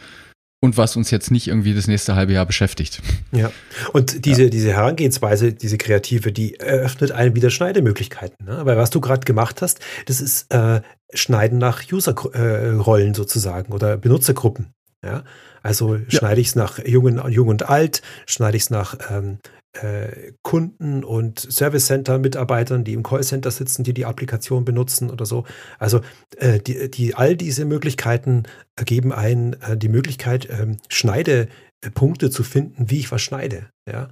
und 0.60 0.76
was 0.76 0.96
uns 0.96 1.10
jetzt 1.10 1.30
nicht 1.30 1.48
irgendwie 1.48 1.74
das 1.74 1.86
nächste 1.86 2.16
halbe 2.16 2.32
Jahr 2.32 2.46
beschäftigt. 2.46 3.00
Ja, 3.30 3.52
und 3.92 4.24
diese, 4.24 4.44
ja. 4.44 4.48
diese 4.48 4.72
Herangehensweise, 4.72 5.52
diese 5.52 5.78
kreative, 5.78 6.32
die 6.32 6.58
eröffnet 6.58 7.12
einen 7.12 7.34
wieder 7.36 7.50
Schneidemöglichkeiten. 7.50 8.44
Ne? 8.44 8.60
Weil 8.64 8.76
was 8.76 8.90
du 8.90 9.00
gerade 9.00 9.24
gemacht 9.24 9.62
hast, 9.62 9.80
das 10.06 10.20
ist 10.20 10.52
äh, 10.52 10.80
Schneiden 11.12 11.58
nach 11.58 11.82
User-Rollen 11.92 13.14
sozusagen 13.14 13.72
oder 13.72 13.96
Benutzergruppen. 13.96 14.72
Ja? 15.04 15.24
Also 15.62 15.96
ja. 15.96 16.04
schneide 16.08 16.40
ich 16.40 16.48
es 16.48 16.56
nach 16.56 16.78
jung 16.84 17.04
und, 17.04 17.28
jung 17.30 17.48
und 17.48 17.68
alt, 17.68 18.02
schneide 18.26 18.56
ich 18.56 18.64
es 18.64 18.70
nach 18.70 18.96
ähm, 19.10 19.38
äh, 19.72 20.32
Kunden 20.42 21.04
und 21.04 21.40
Service 21.40 21.86
Center 21.86 22.18
Mitarbeitern, 22.18 22.84
die 22.84 22.94
im 22.94 23.02
Callcenter 23.02 23.50
sitzen, 23.50 23.84
die 23.84 23.94
die 23.94 24.06
Applikation 24.06 24.64
benutzen 24.64 25.10
oder 25.10 25.26
so. 25.26 25.44
Also 25.78 26.00
äh, 26.36 26.58
die, 26.58 26.90
die, 26.90 27.14
all 27.14 27.36
diese 27.36 27.64
Möglichkeiten 27.64 28.44
geben 28.76 29.12
einen 29.12 29.54
äh, 29.62 29.76
die 29.76 29.88
Möglichkeit, 29.88 30.48
ähm, 30.50 30.78
Schneidepunkte 30.88 32.30
zu 32.30 32.42
finden, 32.42 32.90
wie 32.90 32.98
ich 32.98 33.12
was 33.12 33.22
schneide. 33.22 33.66
Ja. 33.88 34.10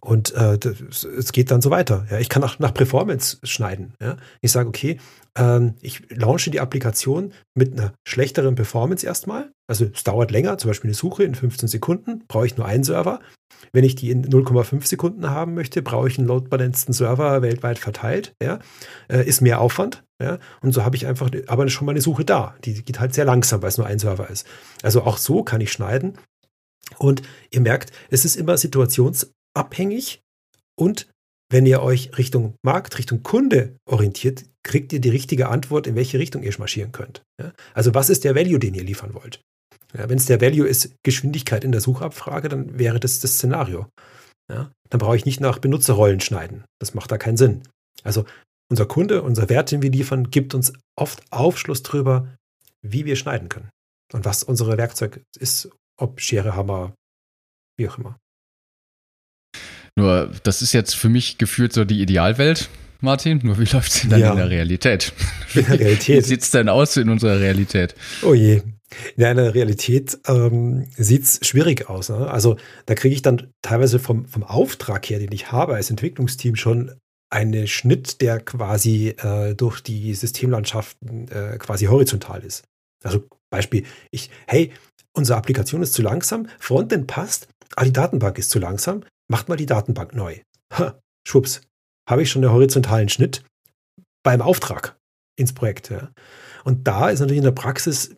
Und 0.00 0.32
äh, 0.34 0.58
das, 0.58 1.04
es 1.04 1.32
geht 1.32 1.50
dann 1.50 1.60
so 1.60 1.70
weiter. 1.70 2.06
Ja. 2.10 2.18
Ich 2.18 2.28
kann 2.28 2.42
auch 2.42 2.58
nach 2.58 2.72
Performance 2.72 3.38
schneiden. 3.42 3.94
Ja. 4.00 4.16
Ich 4.40 4.50
sage, 4.52 4.68
okay, 4.68 4.98
ähm, 5.36 5.74
ich 5.82 6.02
launche 6.10 6.50
die 6.50 6.60
Applikation 6.60 7.32
mit 7.54 7.72
einer 7.72 7.92
schlechteren 8.06 8.54
Performance 8.54 9.06
erstmal. 9.06 9.52
Also 9.68 9.86
es 9.92 10.02
dauert 10.02 10.30
länger, 10.30 10.58
zum 10.58 10.70
Beispiel 10.70 10.88
eine 10.88 10.94
Suche 10.94 11.24
in 11.24 11.34
15 11.34 11.68
Sekunden, 11.68 12.24
brauche 12.28 12.46
ich 12.46 12.56
nur 12.56 12.66
einen 12.66 12.84
Server. 12.84 13.20
Wenn 13.72 13.84
ich 13.84 13.94
die 13.94 14.10
in 14.10 14.24
0,5 14.24 14.86
Sekunden 14.86 15.28
haben 15.28 15.54
möchte, 15.54 15.82
brauche 15.82 16.08
ich 16.08 16.18
einen 16.18 16.26
load-balanceden 16.26 16.94
Server 16.94 17.42
weltweit 17.42 17.78
verteilt. 17.78 18.34
Ja? 18.42 18.58
Äh, 19.08 19.26
ist 19.28 19.42
mehr 19.42 19.60
Aufwand. 19.60 20.02
Ja? 20.20 20.38
Und 20.62 20.72
so 20.72 20.84
habe 20.84 20.96
ich 20.96 21.06
einfach 21.06 21.30
aber 21.46 21.68
schon 21.68 21.84
mal 21.84 21.92
eine 21.92 22.00
Suche 22.00 22.24
da. 22.24 22.54
Die 22.64 22.82
geht 22.82 23.00
halt 23.00 23.14
sehr 23.14 23.26
langsam, 23.26 23.60
weil 23.60 23.68
es 23.68 23.78
nur 23.78 23.86
ein 23.86 23.98
Server 23.98 24.30
ist. 24.30 24.46
Also 24.82 25.02
auch 25.02 25.18
so 25.18 25.42
kann 25.42 25.60
ich 25.60 25.72
schneiden. 25.72 26.14
Und 26.98 27.22
ihr 27.50 27.60
merkt, 27.60 27.92
es 28.08 28.24
ist 28.24 28.36
immer 28.36 28.56
situationsabhängig 29.56 30.20
und 30.78 31.08
wenn 31.52 31.66
ihr 31.66 31.82
euch 31.82 32.16
Richtung 32.16 32.54
Markt, 32.62 32.98
Richtung 32.98 33.22
Kunde 33.22 33.76
orientiert, 33.84 34.44
kriegt 34.62 34.92
ihr 34.92 35.00
die 35.00 35.08
richtige 35.08 35.48
Antwort, 35.48 35.86
in 35.86 35.96
welche 35.96 36.18
Richtung 36.18 36.42
ihr 36.42 36.54
marschieren 36.58 36.92
könnt. 36.92 37.22
Ja? 37.40 37.52
Also 37.74 37.92
was 37.94 38.08
ist 38.08 38.24
der 38.24 38.36
Value, 38.36 38.60
den 38.60 38.74
ihr 38.74 38.84
liefern 38.84 39.14
wollt? 39.14 39.40
Ja, 39.92 40.08
Wenn 40.08 40.18
es 40.18 40.26
der 40.26 40.40
Value 40.40 40.68
ist, 40.68 40.94
Geschwindigkeit 41.02 41.64
in 41.64 41.72
der 41.72 41.80
Suchabfrage, 41.80 42.48
dann 42.48 42.78
wäre 42.78 43.00
das 43.00 43.18
das 43.18 43.34
Szenario. 43.34 43.88
Ja? 44.48 44.70
Dann 44.90 45.00
brauche 45.00 45.16
ich 45.16 45.24
nicht 45.24 45.40
nach 45.40 45.58
Benutzerrollen 45.58 46.20
schneiden. 46.20 46.64
Das 46.78 46.94
macht 46.94 47.10
da 47.10 47.18
keinen 47.18 47.36
Sinn. 47.36 47.62
Also 48.04 48.24
unser 48.70 48.86
Kunde, 48.86 49.22
unser 49.22 49.48
Wert, 49.48 49.72
den 49.72 49.82
wir 49.82 49.90
liefern, 49.90 50.30
gibt 50.30 50.54
uns 50.54 50.72
oft 50.96 51.20
Aufschluss 51.32 51.82
darüber, 51.82 52.28
wie 52.82 53.04
wir 53.04 53.16
schneiden 53.16 53.48
können. 53.48 53.70
Und 54.12 54.24
was 54.24 54.44
unsere 54.44 54.78
Werkzeug 54.78 55.22
ist, 55.38 55.68
ob 55.96 56.20
Schere, 56.20 56.54
Hammer, 56.54 56.94
wie 57.76 57.88
auch 57.88 57.98
immer. 57.98 58.16
Nur, 59.96 60.30
das 60.42 60.62
ist 60.62 60.72
jetzt 60.72 60.94
für 60.94 61.08
mich 61.08 61.38
gefühlt 61.38 61.72
so 61.72 61.84
die 61.84 62.00
Idealwelt. 62.00 62.68
Martin, 63.00 63.40
nur 63.42 63.58
wie 63.58 63.64
läuft 63.64 63.92
es 63.92 64.00
denn 64.02 64.10
dann 64.10 64.20
ja. 64.20 64.30
in 64.30 64.36
der 64.36 64.50
Realität? 64.50 65.12
In 65.54 65.64
der 65.64 65.80
Realität. 65.80 66.16
Wie 66.16 66.28
sieht 66.28 66.42
es 66.42 66.50
denn 66.50 66.68
aus 66.68 66.96
in 66.96 67.08
unserer 67.08 67.40
Realität? 67.40 67.94
Oh 68.22 68.34
je. 68.34 68.62
In 69.16 69.24
einer 69.24 69.54
Realität 69.54 70.18
ähm, 70.26 70.86
sieht 70.96 71.22
es 71.22 71.40
schwierig 71.42 71.88
aus. 71.88 72.08
Ne? 72.08 72.30
Also 72.30 72.56
da 72.86 72.94
kriege 72.94 73.14
ich 73.14 73.22
dann 73.22 73.52
teilweise 73.62 73.98
vom, 73.98 74.26
vom 74.26 74.42
Auftrag 74.42 75.08
her, 75.08 75.18
den 75.18 75.32
ich 75.32 75.52
habe 75.52 75.74
als 75.74 75.90
Entwicklungsteam, 75.90 76.56
schon 76.56 76.92
einen 77.30 77.68
Schnitt, 77.68 78.20
der 78.20 78.40
quasi 78.40 79.14
äh, 79.18 79.54
durch 79.54 79.80
die 79.80 80.12
Systemlandschaften 80.14 81.28
äh, 81.28 81.56
quasi 81.58 81.86
horizontal 81.86 82.42
ist. 82.42 82.64
Also 83.04 83.24
Beispiel, 83.50 83.84
ich, 84.10 84.30
hey, 84.46 84.72
unsere 85.12 85.38
Applikation 85.38 85.82
ist 85.82 85.94
zu 85.94 86.02
langsam, 86.02 86.48
Frontend 86.58 87.06
passt, 87.06 87.48
aber 87.76 87.86
die 87.86 87.92
Datenbank 87.92 88.38
ist 88.38 88.50
zu 88.50 88.58
langsam, 88.58 89.04
macht 89.30 89.48
mal 89.48 89.56
die 89.56 89.66
Datenbank 89.66 90.14
neu. 90.14 90.38
Ha, 90.72 91.00
schwupps, 91.26 91.62
habe 92.08 92.22
ich 92.22 92.30
schon 92.30 92.44
einen 92.44 92.52
horizontalen 92.52 93.08
Schnitt 93.08 93.44
beim 94.22 94.42
Auftrag 94.42 94.98
ins 95.36 95.52
Projekt. 95.52 95.90
Ja. 95.90 96.12
Und 96.64 96.86
da 96.86 97.08
ist 97.08 97.20
natürlich 97.20 97.38
in 97.38 97.44
der 97.44 97.52
Praxis 97.52 98.16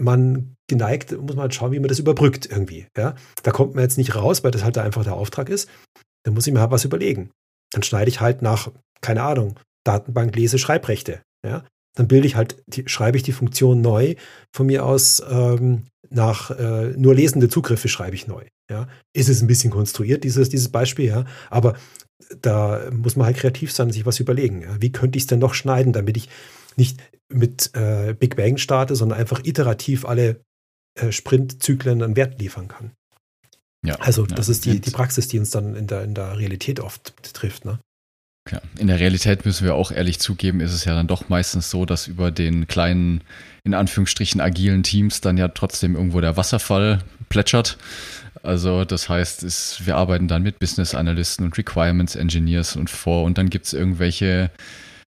man 0.00 0.56
geneigt, 0.68 1.12
muss 1.12 1.34
man 1.34 1.42
halt 1.42 1.54
schauen, 1.54 1.72
wie 1.72 1.80
man 1.80 1.88
das 1.88 1.98
überbrückt 1.98 2.46
irgendwie. 2.46 2.86
Ja? 2.96 3.16
Da 3.42 3.50
kommt 3.50 3.74
man 3.74 3.82
jetzt 3.82 3.98
nicht 3.98 4.14
raus, 4.14 4.44
weil 4.44 4.50
das 4.50 4.62
halt 4.62 4.78
einfach 4.78 5.04
der 5.04 5.14
Auftrag 5.14 5.48
ist. 5.48 5.68
Da 6.24 6.30
muss 6.30 6.46
ich 6.46 6.52
mir 6.52 6.60
halt 6.60 6.70
was 6.70 6.84
überlegen. 6.84 7.30
Dann 7.72 7.82
schneide 7.82 8.08
ich 8.08 8.20
halt 8.20 8.40
nach, 8.40 8.70
keine 9.00 9.22
Ahnung, 9.22 9.58
Datenbank 9.84 10.36
lese 10.36 10.58
Schreibrechte. 10.58 11.22
Ja? 11.44 11.64
Dann 11.96 12.08
bilde 12.08 12.26
ich 12.26 12.36
halt, 12.36 12.62
die, 12.66 12.84
schreibe 12.88 13.16
ich 13.16 13.22
die 13.22 13.32
Funktion 13.32 13.80
neu. 13.80 14.14
Von 14.54 14.66
mir 14.66 14.86
aus 14.86 15.22
ähm, 15.28 15.84
nach 16.14 16.50
äh, 16.50 16.94
nur 16.96 17.14
lesende 17.14 17.48
Zugriffe 17.48 17.88
schreibe 17.88 18.16
ich 18.16 18.26
neu. 18.26 18.44
Ja? 18.70 18.88
Ist 19.12 19.28
es 19.28 19.42
ein 19.42 19.46
bisschen 19.46 19.70
konstruiert, 19.70 20.24
dieses, 20.24 20.48
dieses 20.48 20.70
Beispiel, 20.70 21.06
ja. 21.06 21.24
Aber 21.50 21.74
da 22.40 22.90
muss 22.92 23.16
man 23.16 23.26
halt 23.26 23.36
kreativ 23.36 23.72
sein 23.72 23.88
und 23.88 23.92
sich 23.92 24.06
was 24.06 24.20
überlegen. 24.20 24.62
Ja? 24.62 24.76
Wie 24.80 24.92
könnte 24.92 25.16
ich 25.16 25.24
es 25.24 25.26
denn 25.26 25.38
noch 25.38 25.54
schneiden, 25.54 25.92
damit 25.92 26.16
ich 26.16 26.28
nicht 26.76 27.02
mit 27.28 27.70
äh, 27.74 28.14
Big 28.18 28.36
Bang 28.36 28.56
starte, 28.56 28.96
sondern 28.96 29.18
einfach 29.18 29.44
iterativ 29.44 30.04
alle 30.04 30.40
äh, 30.94 31.10
Sprintzyklen 31.10 32.02
einen 32.02 32.16
Wert 32.16 32.40
liefern 32.40 32.68
kann. 32.68 32.92
Ja, 33.84 33.96
also 33.96 34.24
das 34.24 34.46
ja, 34.46 34.52
ist 34.52 34.64
die, 34.64 34.80
die 34.80 34.90
Praxis, 34.90 35.28
die 35.28 35.38
uns 35.38 35.50
dann 35.50 35.74
in 35.74 35.86
der, 35.86 36.04
in 36.04 36.14
der 36.14 36.38
Realität 36.38 36.80
oft 36.80 37.14
trifft. 37.34 37.64
Ne? 37.64 37.78
Klar. 38.46 38.60
In 38.78 38.88
der 38.88 39.00
Realität 39.00 39.46
müssen 39.46 39.64
wir 39.64 39.74
auch 39.74 39.90
ehrlich 39.90 40.18
zugeben, 40.18 40.60
ist 40.60 40.72
es 40.72 40.84
ja 40.84 40.94
dann 40.94 41.06
doch 41.06 41.30
meistens 41.30 41.70
so, 41.70 41.86
dass 41.86 42.06
über 42.06 42.30
den 42.30 42.66
kleinen, 42.66 43.22
in 43.64 43.72
Anführungsstrichen 43.72 44.40
agilen 44.40 44.82
Teams 44.82 45.22
dann 45.22 45.38
ja 45.38 45.48
trotzdem 45.48 45.94
irgendwo 45.94 46.20
der 46.20 46.36
Wasserfall 46.36 46.98
plätschert. 47.30 47.78
Also 48.42 48.84
das 48.84 49.08
heißt, 49.08 49.42
es, 49.44 49.86
wir 49.86 49.96
arbeiten 49.96 50.28
dann 50.28 50.42
mit 50.42 50.58
Business 50.58 50.94
Analysten 50.94 51.46
und 51.46 51.56
Requirements 51.56 52.16
Engineers 52.16 52.76
und 52.76 52.90
vor 52.90 53.24
und 53.24 53.38
dann 53.38 53.48
gibt 53.48 53.64
es 53.66 53.72
irgendwelche 53.72 54.50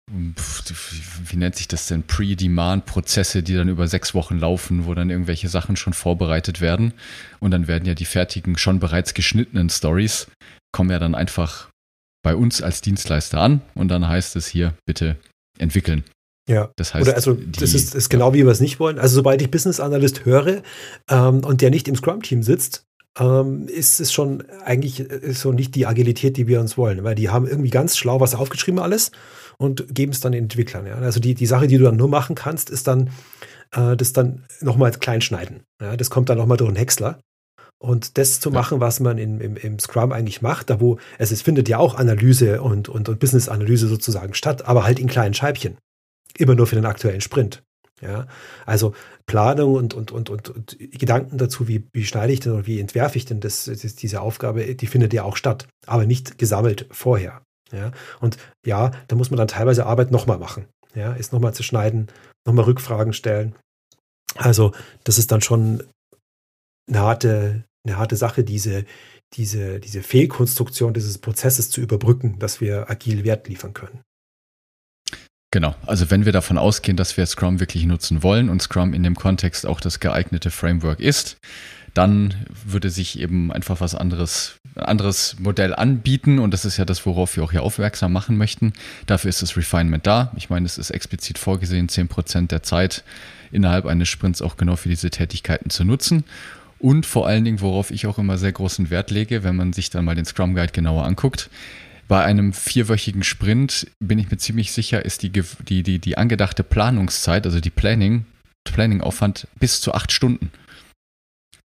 wie 0.08 1.36
nennt 1.36 1.56
sich 1.56 1.66
das 1.66 1.88
denn, 1.88 2.04
Pre-Demand-Prozesse, 2.04 3.42
die 3.42 3.54
dann 3.54 3.68
über 3.68 3.88
sechs 3.88 4.14
Wochen 4.14 4.38
laufen, 4.38 4.86
wo 4.86 4.94
dann 4.94 5.10
irgendwelche 5.10 5.48
Sachen 5.48 5.74
schon 5.74 5.94
vorbereitet 5.94 6.60
werden. 6.60 6.92
Und 7.40 7.50
dann 7.50 7.66
werden 7.66 7.86
ja 7.86 7.94
die 7.94 8.04
fertigen, 8.04 8.56
schon 8.56 8.78
bereits 8.78 9.14
geschnittenen 9.14 9.68
Stories, 9.68 10.28
kommen 10.70 10.90
ja 10.90 11.00
dann 11.00 11.16
einfach 11.16 11.70
bei 12.26 12.34
uns 12.34 12.60
als 12.60 12.80
Dienstleister 12.80 13.40
an 13.40 13.60
und 13.76 13.86
dann 13.86 14.08
heißt 14.08 14.34
es 14.34 14.48
hier, 14.48 14.74
bitte 14.84 15.14
entwickeln. 15.60 16.02
Ja, 16.48 16.72
das 16.74 16.92
heißt, 16.92 17.06
Oder 17.06 17.14
also 17.14 17.34
die, 17.34 17.52
das 17.52 17.72
ist, 17.72 17.94
ist 17.94 18.08
genau 18.08 18.34
wie 18.34 18.44
wir 18.44 18.50
es 18.50 18.58
nicht 18.58 18.80
wollen. 18.80 18.98
Also 18.98 19.14
sobald 19.14 19.40
ich 19.42 19.50
Business 19.52 19.78
Analyst 19.78 20.24
höre 20.24 20.62
ähm, 21.08 21.44
und 21.44 21.60
der 21.60 21.70
nicht 21.70 21.86
im 21.86 21.94
Scrum-Team 21.94 22.42
sitzt, 22.42 22.84
ähm, 23.16 23.68
ist 23.68 24.00
es 24.00 24.12
schon 24.12 24.42
eigentlich 24.64 24.98
ist 24.98 25.42
so 25.42 25.52
nicht 25.52 25.76
die 25.76 25.86
Agilität, 25.86 26.36
die 26.36 26.48
wir 26.48 26.58
uns 26.58 26.76
wollen, 26.76 27.04
weil 27.04 27.14
die 27.14 27.28
haben 27.28 27.46
irgendwie 27.46 27.70
ganz 27.70 27.96
schlau 27.96 28.18
was 28.18 28.34
aufgeschrieben 28.34 28.80
alles 28.80 29.12
und 29.56 29.94
geben 29.94 30.10
es 30.10 30.18
dann 30.18 30.32
den 30.32 30.46
Entwicklern. 30.46 30.84
Ja? 30.84 30.96
Also 30.96 31.20
die, 31.20 31.36
die 31.36 31.46
Sache, 31.46 31.68
die 31.68 31.78
du 31.78 31.84
dann 31.84 31.96
nur 31.96 32.08
machen 32.08 32.34
kannst, 32.34 32.70
ist 32.70 32.88
dann 32.88 33.10
äh, 33.70 33.96
das 33.96 34.12
dann 34.12 34.46
nochmal 34.60 34.90
klein 34.90 35.20
schneiden. 35.20 35.60
Ja? 35.80 35.96
Das 35.96 36.10
kommt 36.10 36.28
dann 36.28 36.38
nochmal 36.38 36.56
durch 36.56 36.70
einen 36.70 36.76
Häcksler. 36.76 37.20
Und 37.78 38.16
das 38.16 38.40
zu 38.40 38.50
machen, 38.50 38.80
was 38.80 39.00
man 39.00 39.18
in, 39.18 39.40
im, 39.40 39.56
im 39.56 39.78
Scrum 39.78 40.12
eigentlich 40.12 40.40
macht, 40.40 40.70
da 40.70 40.80
wo 40.80 40.98
es, 41.18 41.30
es 41.30 41.42
findet 41.42 41.68
ja 41.68 41.78
auch 41.78 41.94
Analyse 41.96 42.62
und, 42.62 42.88
und, 42.88 43.08
und 43.08 43.18
Business-Analyse 43.20 43.86
sozusagen 43.86 44.34
statt, 44.34 44.64
aber 44.66 44.84
halt 44.84 44.98
in 44.98 45.08
kleinen 45.08 45.34
Scheibchen. 45.34 45.76
immer 46.38 46.54
nur 46.54 46.66
für 46.66 46.76
den 46.76 46.86
aktuellen 46.86 47.20
Sprint. 47.20 47.62
Ja, 48.02 48.26
also 48.66 48.94
Planung 49.24 49.74
und, 49.74 49.94
und, 49.94 50.12
und, 50.12 50.28
und, 50.28 50.50
und 50.50 50.76
Gedanken 50.78 51.38
dazu, 51.38 51.66
wie, 51.66 51.88
wie 51.94 52.04
schneide 52.04 52.32
ich 52.32 52.40
denn 52.40 52.52
oder 52.52 52.66
wie 52.66 52.78
entwerfe 52.78 53.16
ich 53.16 53.24
denn 53.24 53.40
das, 53.40 53.64
das, 53.64 53.94
diese 53.94 54.20
Aufgabe, 54.20 54.74
die 54.74 54.86
findet 54.86 55.14
ja 55.14 55.22
auch 55.22 55.36
statt, 55.36 55.66
aber 55.86 56.04
nicht 56.04 56.36
gesammelt 56.36 56.86
vorher. 56.90 57.40
Ja, 57.72 57.92
und 58.20 58.36
ja, 58.64 58.90
da 59.08 59.16
muss 59.16 59.30
man 59.30 59.38
dann 59.38 59.48
teilweise 59.48 59.86
Arbeit 59.86 60.10
nochmal 60.10 60.38
machen. 60.38 60.66
Ja, 60.94 61.14
ist 61.14 61.32
nochmal 61.32 61.54
zu 61.54 61.62
schneiden, 61.62 62.08
nochmal 62.46 62.66
Rückfragen 62.66 63.12
stellen. 63.12 63.54
Also, 64.36 64.72
das 65.04 65.18
ist 65.18 65.32
dann 65.32 65.40
schon 65.40 65.82
eine 66.88 67.00
harte, 67.00 67.64
eine 67.84 67.96
harte 67.96 68.16
Sache, 68.16 68.44
diese, 68.44 68.84
diese, 69.34 69.80
diese 69.80 70.02
Fehlkonstruktion 70.02 70.94
dieses 70.94 71.18
Prozesses 71.18 71.70
zu 71.70 71.80
überbrücken, 71.80 72.38
dass 72.38 72.60
wir 72.60 72.90
agil 72.90 73.24
Wert 73.24 73.48
liefern 73.48 73.74
können. 73.74 74.00
Genau, 75.52 75.74
also 75.86 76.10
wenn 76.10 76.26
wir 76.26 76.32
davon 76.32 76.58
ausgehen, 76.58 76.96
dass 76.96 77.16
wir 77.16 77.24
Scrum 77.24 77.60
wirklich 77.60 77.86
nutzen 77.86 78.22
wollen 78.22 78.50
und 78.50 78.60
Scrum 78.60 78.92
in 78.92 79.02
dem 79.02 79.14
Kontext 79.14 79.64
auch 79.64 79.80
das 79.80 80.00
geeignete 80.00 80.50
Framework 80.50 81.00
ist, 81.00 81.38
dann 81.94 82.34
würde 82.66 82.90
sich 82.90 83.18
eben 83.18 83.50
einfach 83.50 83.80
was 83.80 83.94
anderes, 83.94 84.58
anderes 84.74 85.36
Modell 85.38 85.74
anbieten 85.74 86.38
und 86.38 86.52
das 86.52 86.66
ist 86.66 86.76
ja 86.76 86.84
das, 86.84 87.06
worauf 87.06 87.36
wir 87.36 87.44
auch 87.44 87.52
hier 87.52 87.62
aufmerksam 87.62 88.12
machen 88.12 88.36
möchten. 88.36 88.74
Dafür 89.06 89.30
ist 89.30 89.40
das 89.40 89.56
Refinement 89.56 90.06
da. 90.06 90.30
Ich 90.36 90.50
meine, 90.50 90.66
es 90.66 90.76
ist 90.76 90.90
explizit 90.90 91.38
vorgesehen, 91.38 91.88
10% 91.88 92.48
der 92.48 92.62
Zeit 92.62 93.02
innerhalb 93.50 93.86
eines 93.86 94.08
Sprints 94.08 94.42
auch 94.42 94.58
genau 94.58 94.76
für 94.76 94.90
diese 94.90 95.08
Tätigkeiten 95.08 95.70
zu 95.70 95.84
nutzen. 95.84 96.24
Und 96.78 97.06
vor 97.06 97.26
allen 97.26 97.44
Dingen, 97.44 97.60
worauf 97.60 97.90
ich 97.90 98.06
auch 98.06 98.18
immer 98.18 98.38
sehr 98.38 98.52
großen 98.52 98.90
Wert 98.90 99.10
lege, 99.10 99.44
wenn 99.44 99.56
man 99.56 99.72
sich 99.72 99.90
dann 99.90 100.04
mal 100.04 100.14
den 100.14 100.24
Scrum 100.24 100.54
Guide 100.54 100.72
genauer 100.72 101.04
anguckt, 101.04 101.50
bei 102.08 102.22
einem 102.24 102.52
vierwöchigen 102.52 103.24
Sprint 103.24 103.88
bin 103.98 104.18
ich 104.18 104.30
mir 104.30 104.36
ziemlich 104.36 104.72
sicher, 104.72 105.04
ist 105.04 105.22
die, 105.22 105.30
die, 105.30 105.82
die, 105.82 105.98
die 105.98 106.16
angedachte 106.16 106.62
Planungszeit, 106.62 107.46
also 107.46 107.60
die 107.60 107.70
Planning, 107.70 108.26
Planning-Aufwand 108.64 109.48
bis 109.58 109.80
zu 109.80 109.92
acht 109.92 110.12
Stunden 110.12 110.50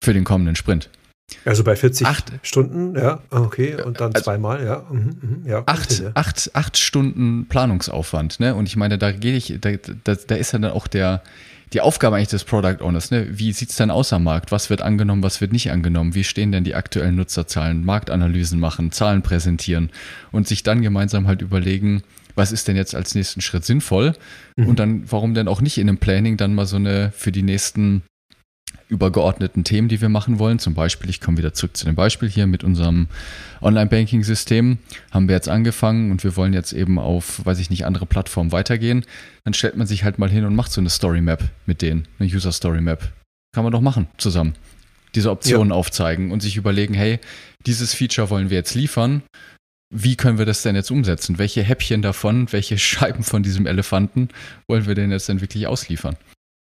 für 0.02 0.12
den 0.12 0.24
kommenden 0.24 0.56
Sprint. 0.56 0.90
Also 1.44 1.64
bei 1.64 1.74
40 1.74 2.06
acht, 2.06 2.32
Stunden, 2.42 2.96
ja, 2.96 3.20
okay, 3.30 3.82
und 3.82 4.00
dann 4.00 4.12
also, 4.12 4.24
zweimal, 4.24 4.64
ja. 4.64 4.84
Mhm, 4.90 5.16
mhm, 5.20 5.42
ja 5.44 5.62
acht, 5.66 6.04
acht, 6.14 6.50
acht 6.54 6.76
Stunden 6.76 7.46
Planungsaufwand, 7.48 8.38
ne? 8.38 8.54
Und 8.54 8.66
ich 8.66 8.76
meine, 8.76 8.96
da 8.96 9.10
gehe 9.10 9.36
ich, 9.36 9.58
da, 9.60 9.70
da, 10.04 10.14
da 10.14 10.34
ist 10.36 10.52
ja 10.52 10.60
dann 10.60 10.70
auch 10.70 10.86
der, 10.86 11.22
die 11.72 11.80
Aufgabe 11.80 12.16
eigentlich 12.16 12.28
des 12.28 12.44
Product 12.44 12.80
Owners. 12.80 13.10
Ne? 13.10 13.26
Wie 13.30 13.52
sieht 13.52 13.70
es 13.70 13.76
denn 13.76 13.90
aus 13.90 14.12
am 14.12 14.24
Markt? 14.24 14.52
Was 14.52 14.70
wird 14.70 14.82
angenommen, 14.82 15.22
was 15.22 15.40
wird 15.40 15.52
nicht 15.52 15.70
angenommen? 15.72 16.14
Wie 16.14 16.24
stehen 16.24 16.52
denn 16.52 16.64
die 16.64 16.76
aktuellen 16.76 17.16
Nutzerzahlen? 17.16 17.84
Marktanalysen 17.84 18.60
machen, 18.60 18.92
Zahlen 18.92 19.22
präsentieren 19.22 19.90
und 20.30 20.46
sich 20.46 20.62
dann 20.62 20.80
gemeinsam 20.80 21.26
halt 21.26 21.42
überlegen, 21.42 22.02
was 22.36 22.52
ist 22.52 22.68
denn 22.68 22.76
jetzt 22.76 22.94
als 22.94 23.14
nächsten 23.14 23.40
Schritt 23.40 23.64
sinnvoll? 23.64 24.12
Mhm. 24.56 24.68
Und 24.68 24.78
dann, 24.78 25.10
warum 25.10 25.34
denn 25.34 25.48
auch 25.48 25.60
nicht 25.60 25.78
in 25.78 25.88
einem 25.88 25.98
Planning 25.98 26.36
dann 26.36 26.54
mal 26.54 26.66
so 26.66 26.76
eine 26.76 27.10
für 27.14 27.32
die 27.32 27.42
nächsten 27.42 28.02
übergeordneten 28.88 29.64
Themen, 29.64 29.88
die 29.88 30.00
wir 30.00 30.08
machen 30.08 30.38
wollen. 30.38 30.58
Zum 30.58 30.74
Beispiel, 30.74 31.10
ich 31.10 31.20
komme 31.20 31.38
wieder 31.38 31.52
zurück 31.52 31.76
zu 31.76 31.86
dem 31.86 31.94
Beispiel 31.94 32.28
hier 32.28 32.46
mit 32.46 32.62
unserem 32.62 33.08
Online-Banking-System. 33.60 34.78
Haben 35.10 35.28
wir 35.28 35.34
jetzt 35.34 35.48
angefangen 35.48 36.10
und 36.10 36.22
wir 36.22 36.36
wollen 36.36 36.52
jetzt 36.52 36.72
eben 36.72 36.98
auf, 36.98 37.44
weiß 37.44 37.58
ich 37.58 37.70
nicht, 37.70 37.84
andere 37.84 38.06
Plattformen 38.06 38.52
weitergehen. 38.52 39.04
Dann 39.44 39.54
stellt 39.54 39.76
man 39.76 39.86
sich 39.86 40.04
halt 40.04 40.18
mal 40.18 40.30
hin 40.30 40.44
und 40.44 40.54
macht 40.54 40.72
so 40.72 40.80
eine 40.80 40.90
Story 40.90 41.20
Map 41.20 41.42
mit 41.66 41.82
denen, 41.82 42.06
eine 42.18 42.28
User 42.28 42.52
Story 42.52 42.80
Map. 42.80 43.12
Kann 43.52 43.64
man 43.64 43.72
doch 43.72 43.80
machen 43.80 44.06
zusammen. 44.18 44.54
Diese 45.14 45.30
Optionen 45.30 45.70
ja. 45.70 45.74
aufzeigen 45.74 46.30
und 46.30 46.40
sich 46.40 46.56
überlegen, 46.56 46.94
hey, 46.94 47.18
dieses 47.66 47.94
Feature 47.94 48.30
wollen 48.30 48.50
wir 48.50 48.58
jetzt 48.58 48.74
liefern. 48.74 49.22
Wie 49.92 50.16
können 50.16 50.38
wir 50.38 50.46
das 50.46 50.62
denn 50.62 50.76
jetzt 50.76 50.90
umsetzen? 50.90 51.38
Welche 51.38 51.62
Häppchen 51.62 52.02
davon, 52.02 52.52
welche 52.52 52.78
Scheiben 52.78 53.24
von 53.24 53.42
diesem 53.42 53.66
Elefanten 53.66 54.28
wollen 54.68 54.86
wir 54.86 54.94
denn 54.94 55.10
jetzt 55.10 55.28
denn 55.28 55.40
wirklich 55.40 55.66
ausliefern? 55.66 56.16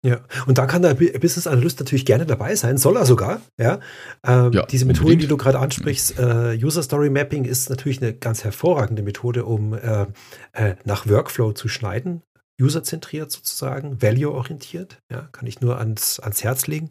Ja, 0.05 0.21
und 0.47 0.59
da 0.59 0.67
kann 0.67 0.83
der 0.83 0.93
Business 0.93 1.47
Analyst 1.47 1.81
natürlich 1.81 2.05
gerne 2.05 2.27
dabei 2.27 2.55
sein, 2.57 2.77
soll 2.77 2.99
er 2.99 3.07
sogar. 3.07 3.41
Ja, 3.59 3.81
ähm, 4.23 4.53
ja 4.53 4.67
diese 4.67 4.85
Methode, 4.85 5.05
unbedingt. 5.05 5.23
die 5.23 5.27
du 5.29 5.39
gerade 5.39 5.59
ansprichst, 5.59 6.19
äh, 6.19 6.59
User 6.63 6.83
Story 6.83 7.09
Mapping, 7.09 7.47
ist 7.47 7.71
natürlich 7.71 8.03
eine 8.03 8.13
ganz 8.13 8.45
hervorragende 8.45 9.03
Methode, 9.03 9.47
um 9.47 9.73
äh, 9.73 10.07
äh, 10.53 10.77
nach 10.85 11.09
Workflow 11.09 11.53
zu 11.53 11.69
schneiden, 11.69 12.21
userzentriert 12.61 13.33
sozusagen, 13.33 14.03
value-orientiert. 14.03 14.99
Ja, 15.11 15.23
kann 15.33 15.47
ich 15.47 15.63
nur 15.63 15.79
ans, 15.79 16.21
ans 16.21 16.45
Herz 16.45 16.67
legen. 16.67 16.89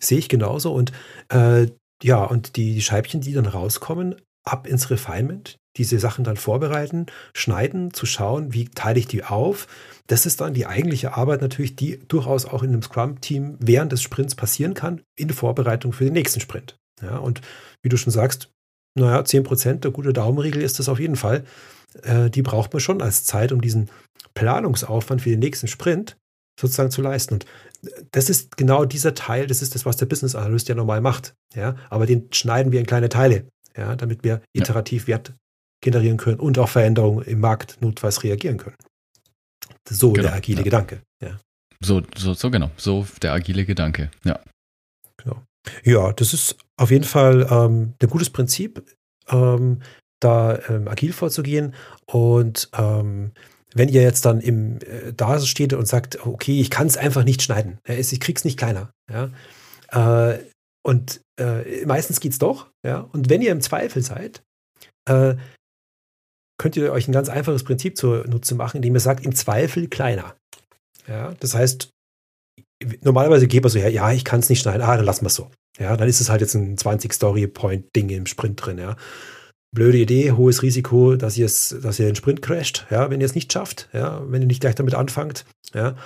Sehe 0.00 0.18
ich 0.18 0.28
genauso. 0.28 0.72
Und 0.72 0.92
äh, 1.30 1.66
ja, 2.00 2.22
und 2.22 2.54
die, 2.54 2.74
die 2.74 2.82
Scheibchen, 2.82 3.22
die 3.22 3.32
dann 3.32 3.46
rauskommen, 3.46 4.14
ab 4.44 4.68
ins 4.68 4.88
Refinement, 4.88 5.58
diese 5.76 5.98
Sachen 5.98 6.24
dann 6.24 6.36
vorbereiten, 6.36 7.06
schneiden, 7.34 7.94
zu 7.94 8.06
schauen, 8.06 8.52
wie 8.52 8.66
teile 8.66 8.98
ich 8.98 9.06
die 9.06 9.24
auf 9.24 9.66
das 10.06 10.26
ist 10.26 10.40
dann 10.40 10.54
die 10.54 10.66
eigentliche 10.66 11.14
Arbeit 11.14 11.40
natürlich, 11.40 11.76
die 11.76 11.98
durchaus 12.08 12.44
auch 12.44 12.62
in 12.62 12.70
einem 12.70 12.82
Scrum-Team 12.82 13.56
während 13.60 13.92
des 13.92 14.02
Sprints 14.02 14.34
passieren 14.34 14.74
kann, 14.74 15.00
in 15.16 15.30
Vorbereitung 15.30 15.92
für 15.92 16.04
den 16.04 16.12
nächsten 16.12 16.40
Sprint. 16.40 16.76
Ja, 17.00 17.18
und 17.18 17.40
wie 17.82 17.88
du 17.88 17.96
schon 17.96 18.12
sagst, 18.12 18.50
naja, 18.94 19.24
10 19.24 19.42
Prozent, 19.42 19.84
der 19.84 19.90
gute 19.90 20.12
Daumenregel 20.12 20.60
ist 20.62 20.78
das 20.78 20.88
auf 20.88 21.00
jeden 21.00 21.16
Fall. 21.16 21.44
Äh, 22.02 22.30
die 22.30 22.42
braucht 22.42 22.72
man 22.72 22.80
schon 22.80 23.00
als 23.00 23.24
Zeit, 23.24 23.52
um 23.52 23.60
diesen 23.60 23.88
Planungsaufwand 24.34 25.22
für 25.22 25.30
den 25.30 25.38
nächsten 25.38 25.68
Sprint 25.68 26.18
sozusagen 26.60 26.90
zu 26.90 27.00
leisten. 27.00 27.34
Und 27.34 27.46
das 28.10 28.28
ist 28.28 28.56
genau 28.56 28.84
dieser 28.84 29.14
Teil, 29.14 29.46
das 29.46 29.62
ist 29.62 29.74
das, 29.74 29.86
was 29.86 29.96
der 29.96 30.06
Business 30.06 30.34
Analyst 30.34 30.68
ja 30.68 30.74
normal 30.74 31.00
macht. 31.00 31.34
Ja, 31.54 31.76
aber 31.88 32.06
den 32.06 32.28
schneiden 32.32 32.70
wir 32.70 32.80
in 32.80 32.86
kleine 32.86 33.08
Teile, 33.08 33.46
ja, 33.76 33.96
damit 33.96 34.24
wir 34.24 34.42
iterativ. 34.52 35.06
Wert 35.06 35.32
generieren 35.82 36.16
können 36.16 36.40
und 36.40 36.58
auf 36.58 36.70
Veränderungen 36.70 37.24
im 37.26 37.40
Markt 37.40 37.80
notfalls 37.80 38.22
reagieren 38.22 38.56
können. 38.56 38.76
So 39.88 40.12
genau, 40.12 40.28
der 40.28 40.36
agile 40.36 40.58
ja. 40.58 40.64
Gedanke. 40.64 41.02
Ja. 41.22 41.38
So, 41.84 42.02
so, 42.16 42.32
so 42.34 42.50
genau. 42.50 42.70
So 42.76 43.06
der 43.20 43.32
agile 43.32 43.64
Gedanke. 43.64 44.10
Ja. 44.24 44.40
Genau. 45.18 45.42
Ja, 45.84 46.12
das 46.12 46.32
ist 46.32 46.56
auf 46.76 46.90
jeden 46.90 47.04
Fall 47.04 47.46
ähm, 47.50 47.94
ein 48.00 48.08
gutes 48.08 48.30
Prinzip, 48.30 48.82
ähm, 49.28 49.82
da 50.20 50.58
ähm, 50.68 50.88
agil 50.88 51.12
vorzugehen. 51.12 51.74
Und 52.06 52.70
ähm, 52.72 53.32
wenn 53.74 53.88
ihr 53.88 54.02
jetzt 54.02 54.24
dann 54.24 54.40
im, 54.40 54.78
äh, 54.78 55.12
da 55.12 55.40
steht 55.40 55.72
und 55.72 55.86
sagt, 55.86 56.24
okay, 56.26 56.60
ich 56.60 56.70
kann 56.70 56.86
es 56.86 56.96
einfach 56.96 57.24
nicht 57.24 57.42
schneiden, 57.42 57.78
ja, 57.86 57.94
ich 57.94 58.20
krieg's 58.20 58.44
nicht 58.44 58.58
kleiner, 58.58 58.92
ja, 59.10 59.30
äh, 60.32 60.38
und 60.84 61.20
äh, 61.40 61.86
meistens 61.86 62.20
geht's 62.20 62.38
doch, 62.38 62.70
ja, 62.84 63.00
und 63.00 63.30
wenn 63.30 63.42
ihr 63.42 63.52
im 63.52 63.60
Zweifel 63.60 64.02
seid, 64.02 64.42
äh, 65.08 65.36
könnt 66.62 66.76
ihr 66.76 66.92
euch 66.92 67.08
ein 67.08 67.12
ganz 67.12 67.28
einfaches 67.28 67.64
Prinzip 67.64 67.96
zunutze 67.96 68.54
machen, 68.54 68.76
indem 68.76 68.94
ihr 68.94 69.00
sagt, 69.00 69.26
im 69.26 69.34
Zweifel 69.34 69.88
kleiner. 69.88 70.36
Ja, 71.08 71.34
das 71.40 71.56
heißt, 71.56 71.90
normalerweise 73.00 73.48
geht 73.48 73.64
man 73.64 73.70
so, 73.70 73.80
ja, 73.80 73.88
ja 73.88 74.12
ich 74.12 74.24
kann 74.24 74.38
es 74.38 74.48
nicht 74.48 74.60
schneiden, 74.60 74.82
ah, 74.82 74.96
dann 74.96 75.04
lassen 75.04 75.24
wir 75.24 75.26
es 75.26 75.34
so. 75.34 75.50
Ja, 75.80 75.96
dann 75.96 76.08
ist 76.08 76.20
es 76.20 76.30
halt 76.30 76.40
jetzt 76.40 76.54
ein 76.54 76.76
20-Story-Point-Ding 76.76 78.10
im 78.10 78.26
Sprint 78.26 78.64
drin, 78.64 78.78
ja. 78.78 78.96
Blöde 79.74 79.98
Idee, 79.98 80.32
hohes 80.32 80.62
Risiko, 80.62 81.16
dass 81.16 81.36
ihr 81.36 81.46
dass 81.46 81.98
ihr 81.98 82.06
den 82.06 82.14
Sprint 82.14 82.42
crasht, 82.42 82.86
ja, 82.90 83.10
wenn 83.10 83.20
ihr 83.20 83.26
es 83.26 83.34
nicht 83.34 83.52
schafft, 83.52 83.88
ja, 83.92 84.22
wenn 84.30 84.42
ihr 84.42 84.46
nicht 84.46 84.60
gleich 84.60 84.76
damit 84.76 84.94
anfangt, 84.94 85.44
ja. 85.74 85.96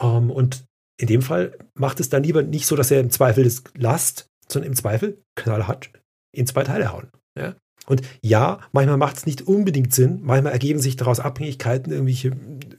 Um, 0.00 0.16
ähm, 0.16 0.30
und 0.30 0.64
in 0.98 1.08
dem 1.08 1.20
Fall 1.20 1.58
macht 1.74 2.00
es 2.00 2.08
dann 2.08 2.22
lieber 2.22 2.42
nicht 2.42 2.64
so, 2.64 2.74
dass 2.74 2.90
ihr 2.90 3.00
im 3.00 3.10
Zweifel 3.10 3.44
das 3.44 3.62
lasst, 3.76 4.28
sondern 4.48 4.70
im 4.70 4.76
Zweifel 4.76 5.20
knallhart 5.36 5.90
in 6.32 6.46
zwei 6.46 6.64
Teile 6.64 6.90
hauen. 6.90 7.10
Ja? 7.38 7.54
Und 7.90 8.02
ja, 8.22 8.60
manchmal 8.70 8.98
macht 8.98 9.16
es 9.16 9.26
nicht 9.26 9.42
unbedingt 9.42 9.92
Sinn, 9.92 10.20
manchmal 10.22 10.52
ergeben 10.52 10.78
sich 10.78 10.94
daraus 10.94 11.18
Abhängigkeiten, 11.18 11.92
irgendwelche 11.92 12.30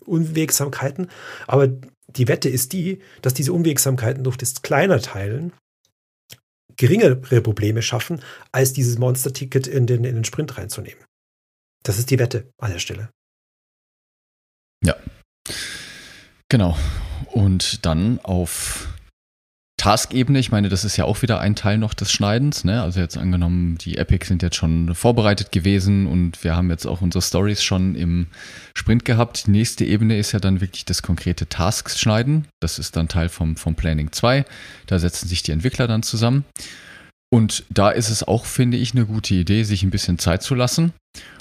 Unwegsamkeiten, 0.06 1.10
aber 1.48 1.68
die 2.08 2.30
Wette 2.30 2.48
ist 2.48 2.72
die, 2.72 3.02
dass 3.22 3.34
diese 3.34 3.52
Unwegsamkeiten 3.52 4.24
durch 4.24 4.38
das 4.38 4.62
kleiner 4.62 5.02
Teilen 5.02 5.52
geringere 6.78 7.18
Probleme 7.18 7.82
schaffen, 7.82 8.22
als 8.54 8.72
dieses 8.72 9.00
Monster-Ticket 9.00 9.68
in 9.68 9.86
den, 9.86 10.06
in 10.06 10.16
den 10.16 10.24
Sprint 10.24 10.58
reinzunehmen. 10.58 11.04
Das 11.84 12.00
ist 12.00 12.10
die 12.10 12.18
Wette 12.18 12.50
an 12.58 12.72
der 12.72 12.80
Stelle. 12.80 13.10
Ja. 14.82 14.96
Genau. 16.48 16.78
Und 17.32 17.86
dann 17.86 18.20
auf 18.20 18.88
Task-Ebene, 19.82 20.38
ich 20.38 20.52
meine, 20.52 20.70
das 20.70 20.86
ist 20.86 20.96
ja 20.98 21.06
auch 21.06 21.24
wieder 21.24 21.40
ein 21.40 21.56
Teil 21.56 21.80
noch 21.80 21.96
des 21.96 22.12
Schneidens. 22.12 22.64
Ne? 22.64 22.84
Also 22.84 23.00
jetzt 23.00 23.18
angenommen, 23.18 23.80
die 23.80 23.98
Epics 23.98 24.28
sind 24.28 24.44
jetzt 24.44 24.56
schon 24.56 24.94
vorbereitet 24.94 25.52
gewesen 25.52 26.06
und 26.06 26.44
wir 26.44 26.56
haben 26.56 26.70
jetzt 26.70 26.86
auch 26.86 27.02
unsere 27.02 27.24
Stories 27.24 27.64
schon 27.64 27.96
im 27.96 28.28
Sprint 28.76 29.06
gehabt. 29.06 29.48
Die 29.48 29.50
nächste 29.50 29.84
Ebene 29.84 30.20
ist 30.20 30.34
ja 30.34 30.40
dann 30.40 30.62
wirklich 30.62 30.86
das 30.86 31.02
konkrete 31.02 31.50
Tasks 31.50 32.00
schneiden. 32.00 32.48
Das 32.60 32.78
ist 32.78 32.96
dann 32.96 33.08
Teil 33.08 33.28
vom, 33.28 33.56
vom 33.56 33.74
Planning 33.74 34.12
2. 34.12 34.46
Da 34.86 35.00
setzen 35.00 35.28
sich 35.28 35.42
die 35.42 35.52
Entwickler 35.52 35.88
dann 35.88 36.04
zusammen. 36.04 36.46
Und 37.34 37.64
da 37.70 37.90
ist 37.90 38.10
es 38.10 38.24
auch, 38.24 38.46
finde 38.46 38.78
ich, 38.78 38.94
eine 38.94 39.06
gute 39.06 39.34
Idee, 39.34 39.64
sich 39.64 39.84
ein 39.84 39.90
bisschen 39.90 40.20
Zeit 40.20 40.44
zu 40.44 40.54
lassen. 40.54 40.92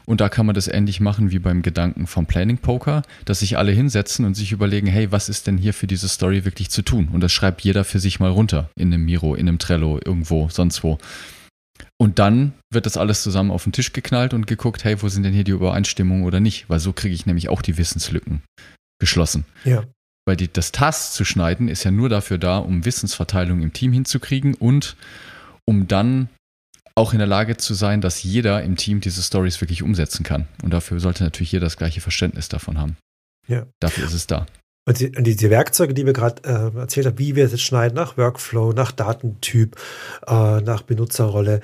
Und 0.06 0.20
da 0.20 0.28
kann 0.28 0.46
man 0.46 0.54
das 0.54 0.68
ähnlich 0.68 1.00
machen 1.00 1.32
wie 1.32 1.40
beim 1.40 1.62
Gedanken 1.62 2.06
vom 2.06 2.26
Planning 2.26 2.58
Poker, 2.58 3.02
dass 3.24 3.40
sich 3.40 3.58
alle 3.58 3.72
hinsetzen 3.72 4.24
und 4.24 4.34
sich 4.34 4.52
überlegen, 4.52 4.86
hey, 4.86 5.10
was 5.10 5.28
ist 5.28 5.48
denn 5.48 5.58
hier 5.58 5.74
für 5.74 5.88
diese 5.88 6.08
Story 6.08 6.44
wirklich 6.44 6.70
zu 6.70 6.82
tun? 6.82 7.08
Und 7.12 7.20
das 7.20 7.32
schreibt 7.32 7.62
jeder 7.62 7.84
für 7.84 7.98
sich 7.98 8.20
mal 8.20 8.30
runter 8.30 8.70
in 8.76 8.92
einem 8.92 9.04
Miro, 9.04 9.34
in 9.34 9.48
einem 9.48 9.58
Trello, 9.58 9.98
irgendwo, 10.04 10.48
sonst 10.48 10.84
wo. 10.84 10.98
Und 11.96 12.18
dann 12.18 12.52
wird 12.72 12.86
das 12.86 12.96
alles 12.96 13.22
zusammen 13.22 13.50
auf 13.50 13.64
den 13.64 13.72
Tisch 13.72 13.92
geknallt 13.92 14.32
und 14.32 14.46
geguckt, 14.46 14.84
hey, 14.84 15.02
wo 15.02 15.08
sind 15.08 15.24
denn 15.24 15.34
hier 15.34 15.44
die 15.44 15.52
Übereinstimmungen 15.52 16.24
oder 16.24 16.38
nicht? 16.38 16.70
Weil 16.70 16.78
so 16.78 16.92
kriege 16.92 17.14
ich 17.14 17.26
nämlich 17.26 17.48
auch 17.48 17.62
die 17.62 17.78
Wissenslücken 17.78 18.42
geschlossen. 19.00 19.44
Ja. 19.64 19.84
Weil 20.24 20.36
die, 20.36 20.52
das 20.52 20.70
Task 20.70 21.14
zu 21.14 21.24
schneiden 21.24 21.68
ist 21.68 21.84
ja 21.84 21.90
nur 21.90 22.08
dafür 22.08 22.38
da, 22.38 22.58
um 22.58 22.84
Wissensverteilung 22.84 23.60
im 23.60 23.72
Team 23.72 23.92
hinzukriegen 23.92 24.54
und 24.54 24.96
um 25.70 25.86
dann 25.86 26.28
auch 26.96 27.12
in 27.12 27.20
der 27.20 27.28
Lage 27.28 27.56
zu 27.56 27.74
sein, 27.74 28.00
dass 28.00 28.24
jeder 28.24 28.64
im 28.64 28.76
Team 28.76 29.00
diese 29.00 29.22
Stories 29.22 29.60
wirklich 29.60 29.84
umsetzen 29.84 30.24
kann. 30.24 30.48
Und 30.64 30.72
dafür 30.74 30.98
sollte 30.98 31.22
natürlich 31.22 31.52
jeder 31.52 31.66
das 31.66 31.76
gleiche 31.76 32.00
Verständnis 32.00 32.48
davon 32.48 32.76
haben. 32.76 32.96
Ja. 33.46 33.66
Dafür 33.78 34.04
ist 34.04 34.12
es 34.12 34.26
da. 34.26 34.46
Und 34.88 34.98
die, 34.98 35.16
und 35.16 35.24
diese 35.24 35.48
Werkzeuge, 35.48 35.94
die 35.94 36.04
wir 36.04 36.12
gerade 36.12 36.42
äh, 36.42 36.76
erzählt 36.76 37.06
haben, 37.06 37.18
wie 37.20 37.36
wir 37.36 37.48
das 37.48 37.60
schneiden, 37.60 37.94
nach 37.94 38.16
Workflow, 38.16 38.72
nach 38.72 38.90
Datentyp, 38.90 39.76
äh, 40.26 40.60
nach 40.60 40.82
Benutzerrolle, 40.82 41.60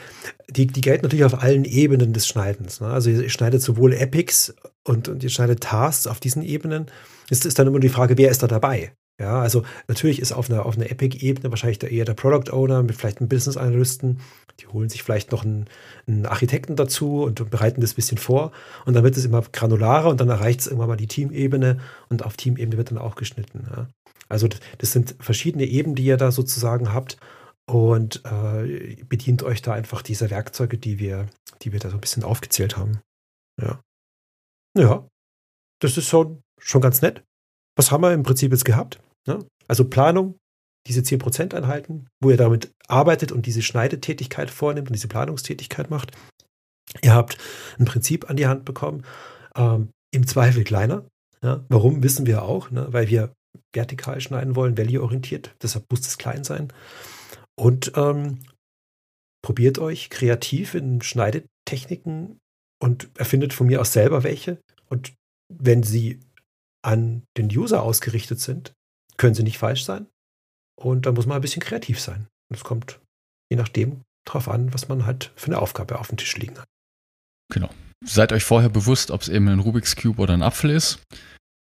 die, 0.48 0.68
die 0.68 0.80
gelten 0.80 1.04
natürlich 1.04 1.24
auf 1.24 1.42
allen 1.42 1.64
Ebenen 1.64 2.12
des 2.12 2.28
Schneidens. 2.28 2.80
Ne? 2.80 2.86
Also 2.86 3.10
ihr 3.10 3.28
schneidet 3.28 3.60
sowohl 3.60 3.92
Epics 3.92 4.54
und, 4.84 5.08
und 5.08 5.24
ihr 5.24 5.30
schneidet 5.30 5.64
Tasks 5.64 6.06
auf 6.06 6.20
diesen 6.20 6.42
Ebenen. 6.42 6.86
Es 7.28 7.44
ist 7.44 7.58
dann 7.58 7.66
immer 7.66 7.80
die 7.80 7.88
Frage, 7.88 8.16
wer 8.16 8.30
ist 8.30 8.44
da 8.44 8.46
dabei? 8.46 8.92
Ja, 9.18 9.40
also 9.40 9.62
natürlich 9.88 10.20
ist 10.20 10.32
auf 10.32 10.50
einer, 10.50 10.66
auf 10.66 10.76
einer 10.76 10.90
Epic-Ebene 10.90 11.50
wahrscheinlich 11.50 11.82
eher 11.82 12.04
der 12.04 12.14
Product 12.14 12.52
Owner 12.52 12.82
mit 12.82 12.96
vielleicht 12.96 13.18
einem 13.18 13.28
Business 13.28 13.56
Analysten. 13.56 14.20
Die 14.60 14.66
holen 14.66 14.90
sich 14.90 15.02
vielleicht 15.02 15.32
noch 15.32 15.44
einen, 15.44 15.66
einen 16.06 16.26
Architekten 16.26 16.76
dazu 16.76 17.22
und 17.22 17.50
bereiten 17.50 17.80
das 17.80 17.92
ein 17.92 17.96
bisschen 17.96 18.18
vor. 18.18 18.52
Und 18.84 18.94
dann 18.94 19.04
wird 19.04 19.16
es 19.16 19.24
immer 19.24 19.40
granularer 19.40 20.10
und 20.10 20.20
dann 20.20 20.28
erreicht 20.28 20.60
es 20.60 20.66
irgendwann 20.66 20.88
mal 20.88 20.96
die 20.96 21.06
Teamebene 21.06 21.80
und 22.10 22.24
auf 22.24 22.36
Teamebene 22.36 22.76
wird 22.76 22.90
dann 22.90 22.98
auch 22.98 23.14
geschnitten. 23.14 23.66
Ja. 23.70 23.88
Also 24.28 24.48
das 24.78 24.92
sind 24.92 25.16
verschiedene 25.18 25.64
Ebenen, 25.64 25.94
die 25.94 26.04
ihr 26.04 26.18
da 26.18 26.30
sozusagen 26.30 26.92
habt 26.92 27.16
und 27.66 28.22
äh, 28.24 28.96
bedient 29.08 29.42
euch 29.42 29.62
da 29.62 29.72
einfach 29.72 30.02
dieser 30.02 30.30
Werkzeuge, 30.30 30.76
die 30.76 30.98
wir, 30.98 31.26
die 31.62 31.72
wir 31.72 31.80
da 31.80 31.88
so 31.88 31.96
ein 31.96 32.00
bisschen 32.00 32.22
aufgezählt 32.22 32.76
haben. 32.76 33.00
Ja. 33.60 33.80
Ja, 34.76 35.08
das 35.80 35.96
ist 35.96 36.06
schon, 36.06 36.42
schon 36.60 36.82
ganz 36.82 37.00
nett. 37.00 37.24
Was 37.76 37.90
haben 37.90 38.02
wir 38.02 38.12
im 38.12 38.22
Prinzip 38.22 38.52
jetzt 38.52 38.64
gehabt? 38.64 39.00
Ne? 39.26 39.46
Also 39.68 39.84
Planung, 39.88 40.38
diese 40.86 41.00
10% 41.00 41.54
einhalten, 41.54 42.06
wo 42.20 42.30
ihr 42.30 42.36
damit 42.36 42.72
arbeitet 42.88 43.32
und 43.32 43.46
diese 43.46 43.62
Schneidetätigkeit 43.62 44.50
vornimmt 44.50 44.88
und 44.88 44.94
diese 44.94 45.08
Planungstätigkeit 45.08 45.90
macht. 45.90 46.16
Ihr 47.02 47.12
habt 47.12 47.38
ein 47.78 47.84
Prinzip 47.84 48.30
an 48.30 48.36
die 48.36 48.46
Hand 48.46 48.64
bekommen, 48.64 49.04
ähm, 49.56 49.90
im 50.12 50.26
Zweifel 50.26 50.64
kleiner. 50.64 51.06
Ja? 51.42 51.64
Warum, 51.68 52.02
wissen 52.02 52.26
wir 52.26 52.42
auch, 52.42 52.70
ne? 52.70 52.86
weil 52.90 53.08
wir 53.08 53.32
vertikal 53.74 54.20
schneiden 54.20 54.56
wollen, 54.56 54.78
value-orientiert, 54.78 55.54
deshalb 55.62 55.84
muss 55.90 56.06
es 56.06 56.18
klein 56.18 56.44
sein. 56.44 56.72
Und 57.58 57.92
ähm, 57.96 58.40
probiert 59.42 59.78
euch 59.78 60.10
kreativ 60.10 60.74
in 60.74 61.02
Schneidetechniken 61.02 62.38
und 62.82 63.10
erfindet 63.18 63.52
von 63.52 63.66
mir 63.66 63.80
aus 63.80 63.92
selber 63.92 64.22
welche. 64.22 64.60
Und 64.88 65.14
wenn 65.52 65.82
sie 65.82 66.20
an 66.84 67.24
den 67.36 67.46
User 67.46 67.82
ausgerichtet 67.82 68.40
sind, 68.40 68.72
können 69.16 69.34
sie 69.34 69.42
nicht 69.42 69.58
falsch 69.58 69.84
sein. 69.84 70.06
Und 70.78 71.06
da 71.06 71.12
muss 71.12 71.26
man 71.26 71.36
ein 71.36 71.42
bisschen 71.42 71.62
kreativ 71.62 72.00
sein. 72.00 72.26
Und 72.50 72.56
es 72.56 72.64
kommt 72.64 73.00
je 73.50 73.56
nachdem 73.56 74.02
drauf 74.26 74.48
an, 74.48 74.74
was 74.74 74.88
man 74.88 75.06
halt 75.06 75.32
für 75.36 75.46
eine 75.46 75.58
Aufgabe 75.58 75.98
auf 75.98 76.08
dem 76.08 76.18
Tisch 76.18 76.36
liegen 76.36 76.58
hat. 76.58 76.66
Genau. 77.52 77.70
Seid 78.04 78.32
euch 78.32 78.44
vorher 78.44 78.68
bewusst, 78.68 79.10
ob 79.10 79.22
es 79.22 79.28
eben 79.28 79.48
ein 79.48 79.60
Rubik's 79.60 79.96
Cube 79.96 80.20
oder 80.20 80.34
ein 80.34 80.42
Apfel 80.42 80.70
ist. 80.70 80.98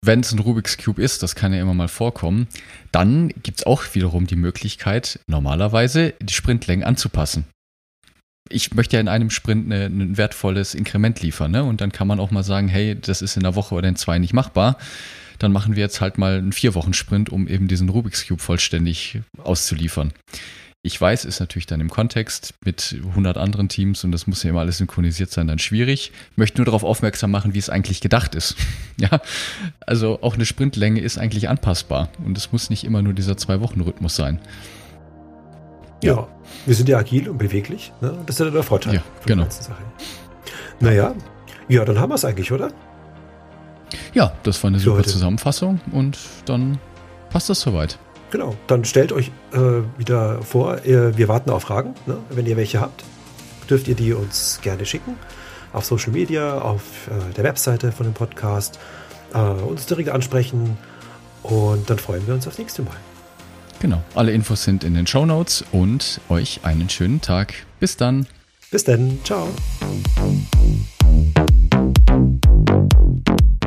Wenn 0.04 0.22
es 0.22 0.32
ein 0.32 0.40
Rubik's 0.40 0.78
Cube 0.78 1.02
ist, 1.02 1.22
das 1.22 1.36
kann 1.36 1.54
ja 1.54 1.62
immer 1.62 1.74
mal 1.74 1.88
vorkommen, 1.88 2.48
dann 2.92 3.30
gibt 3.30 3.60
es 3.60 3.66
auch 3.66 3.84
wiederum 3.94 4.26
die 4.26 4.36
Möglichkeit, 4.36 5.20
normalerweise 5.28 6.14
die 6.20 6.34
Sprintlängen 6.34 6.86
anzupassen. 6.86 7.46
Ich 8.50 8.74
möchte 8.74 8.96
ja 8.96 9.02
in 9.02 9.08
einem 9.08 9.30
Sprint 9.30 9.72
eine, 9.72 9.86
ein 9.86 10.18
wertvolles 10.18 10.74
Inkrement 10.74 11.22
liefern, 11.22 11.52
ne? 11.52 11.64
Und 11.64 11.82
dann 11.82 11.92
kann 11.92 12.08
man 12.08 12.20
auch 12.20 12.32
mal 12.32 12.44
sagen, 12.44 12.68
hey, 12.68 13.00
das 13.00 13.22
ist 13.22 13.38
in 13.38 13.46
einer 13.46 13.56
Woche 13.56 13.76
oder 13.76 13.88
in 13.88 13.96
zwei 13.96 14.18
nicht 14.18 14.34
machbar 14.34 14.78
dann 15.42 15.52
machen 15.52 15.76
wir 15.76 15.82
jetzt 15.82 16.02
halt 16.02 16.18
mal 16.18 16.38
einen 16.38 16.52
Vier-Wochen-Sprint, 16.52 17.30
um 17.30 17.48
eben 17.48 17.68
diesen 17.68 17.90
Rubik's 17.90 18.28
Cube 18.28 18.42
vollständig 18.42 19.20
auszuliefern. 19.44 20.14
Ich 20.84 21.00
weiß, 21.00 21.26
ist 21.26 21.40
natürlich 21.40 21.68
dann 21.68 21.80
im 21.80 21.92
Kontext 21.92 22.56
mit 22.66 22.96
100 23.10 23.38
anderen 23.38 23.70
Teams 23.70 24.04
und 24.04 24.12
das 24.12 24.26
muss 24.26 24.42
ja 24.42 24.50
immer 24.50 24.62
alles 24.62 24.80
synchronisiert 24.80 25.30
sein, 25.30 25.46
dann 25.48 25.60
schwierig. 25.60 26.12
Ich 26.32 26.38
möchte 26.38 26.58
nur 26.58 26.66
darauf 26.66 26.84
aufmerksam 26.84 27.30
machen, 27.30 27.54
wie 27.54 27.60
es 27.60 27.70
eigentlich 27.70 28.02
gedacht 28.02 28.34
ist. 28.34 28.56
ja, 28.98 29.22
also 29.86 30.24
auch 30.24 30.34
eine 30.34 30.46
Sprintlänge 30.46 31.00
ist 31.00 31.20
eigentlich 31.20 31.50
anpassbar 31.50 32.10
und 32.26 32.36
es 32.36 32.52
muss 32.52 32.72
nicht 32.72 32.84
immer 32.84 33.04
nur 33.04 33.14
dieser 33.14 33.38
Zwei-Wochen-Rhythmus 33.38 34.16
sein. 34.16 34.40
Ja. 36.04 36.14
ja. 36.16 36.28
wir 36.66 36.76
sind 36.76 36.90
ja 36.90 36.98
agil 36.98 37.30
und 37.30 37.38
beweglich. 37.38 37.94
Ne? 38.02 38.18
Das 38.26 38.40
ist 38.40 38.40
ja 38.40 38.50
der 38.50 38.64
Vorteil. 38.64 38.96
Ja, 38.96 39.04
genau. 39.28 39.48
Naja, 40.80 41.14
ja, 41.68 41.86
dann 41.86 42.00
haben 42.00 42.10
wir 42.10 42.16
es 42.16 42.26
eigentlich, 42.26 42.52
oder? 42.52 42.72
Ja, 44.14 44.34
das 44.44 44.64
war 44.64 44.70
eine 44.70 44.80
super 44.80 45.04
Zusammenfassung 45.04 45.80
und 45.92 46.18
dann 46.46 46.80
passt 47.30 47.50
das 47.50 47.62
soweit. 47.62 47.98
Genau, 48.32 48.56
dann 48.68 48.86
stellt 48.86 49.12
euch 49.12 49.30
äh, 49.52 49.60
wieder 49.98 50.42
vor, 50.42 50.86
äh, 50.86 51.18
wir 51.18 51.28
warten 51.28 51.50
auf 51.50 51.64
Fragen. 51.64 51.96
Ne? 52.06 52.18
Wenn 52.30 52.46
ihr 52.46 52.56
welche 52.56 52.80
habt, 52.80 53.04
dürft 53.70 53.88
ihr 53.88 53.96
die 53.96 54.14
uns 54.14 54.60
gerne 54.62 54.86
schicken. 54.86 55.18
Auf 55.74 55.86
Social 55.86 56.12
Media, 56.12 56.60
auf 56.60 56.82
äh, 57.08 57.34
der 57.34 57.44
Webseite 57.44 57.92
von 57.92 58.06
dem 58.06 58.14
Podcast, 58.14 58.80
äh, 59.34 59.38
uns 59.38 59.86
direkt 59.86 60.10
ansprechen 60.10 60.78
und 61.44 61.90
dann 61.90 61.98
freuen 61.98 62.26
wir 62.26 62.34
uns 62.34 62.48
aufs 62.48 62.58
nächste 62.58 62.84
Mal. 62.84 62.96
Genau, 63.80 64.02
alle 64.14 64.32
Infos 64.32 64.64
sind 64.64 64.84
in 64.84 64.94
den 64.94 65.08
Show 65.08 65.26
Notes 65.26 65.64
und 65.72 66.22
euch 66.30 66.60
einen 66.64 66.90
schönen 66.90 67.20
Tag. 67.20 67.54
Bis 67.80 67.98
dann. 67.98 68.28
Bis 68.70 68.84
dann, 68.84 69.20
ciao. 69.24 69.50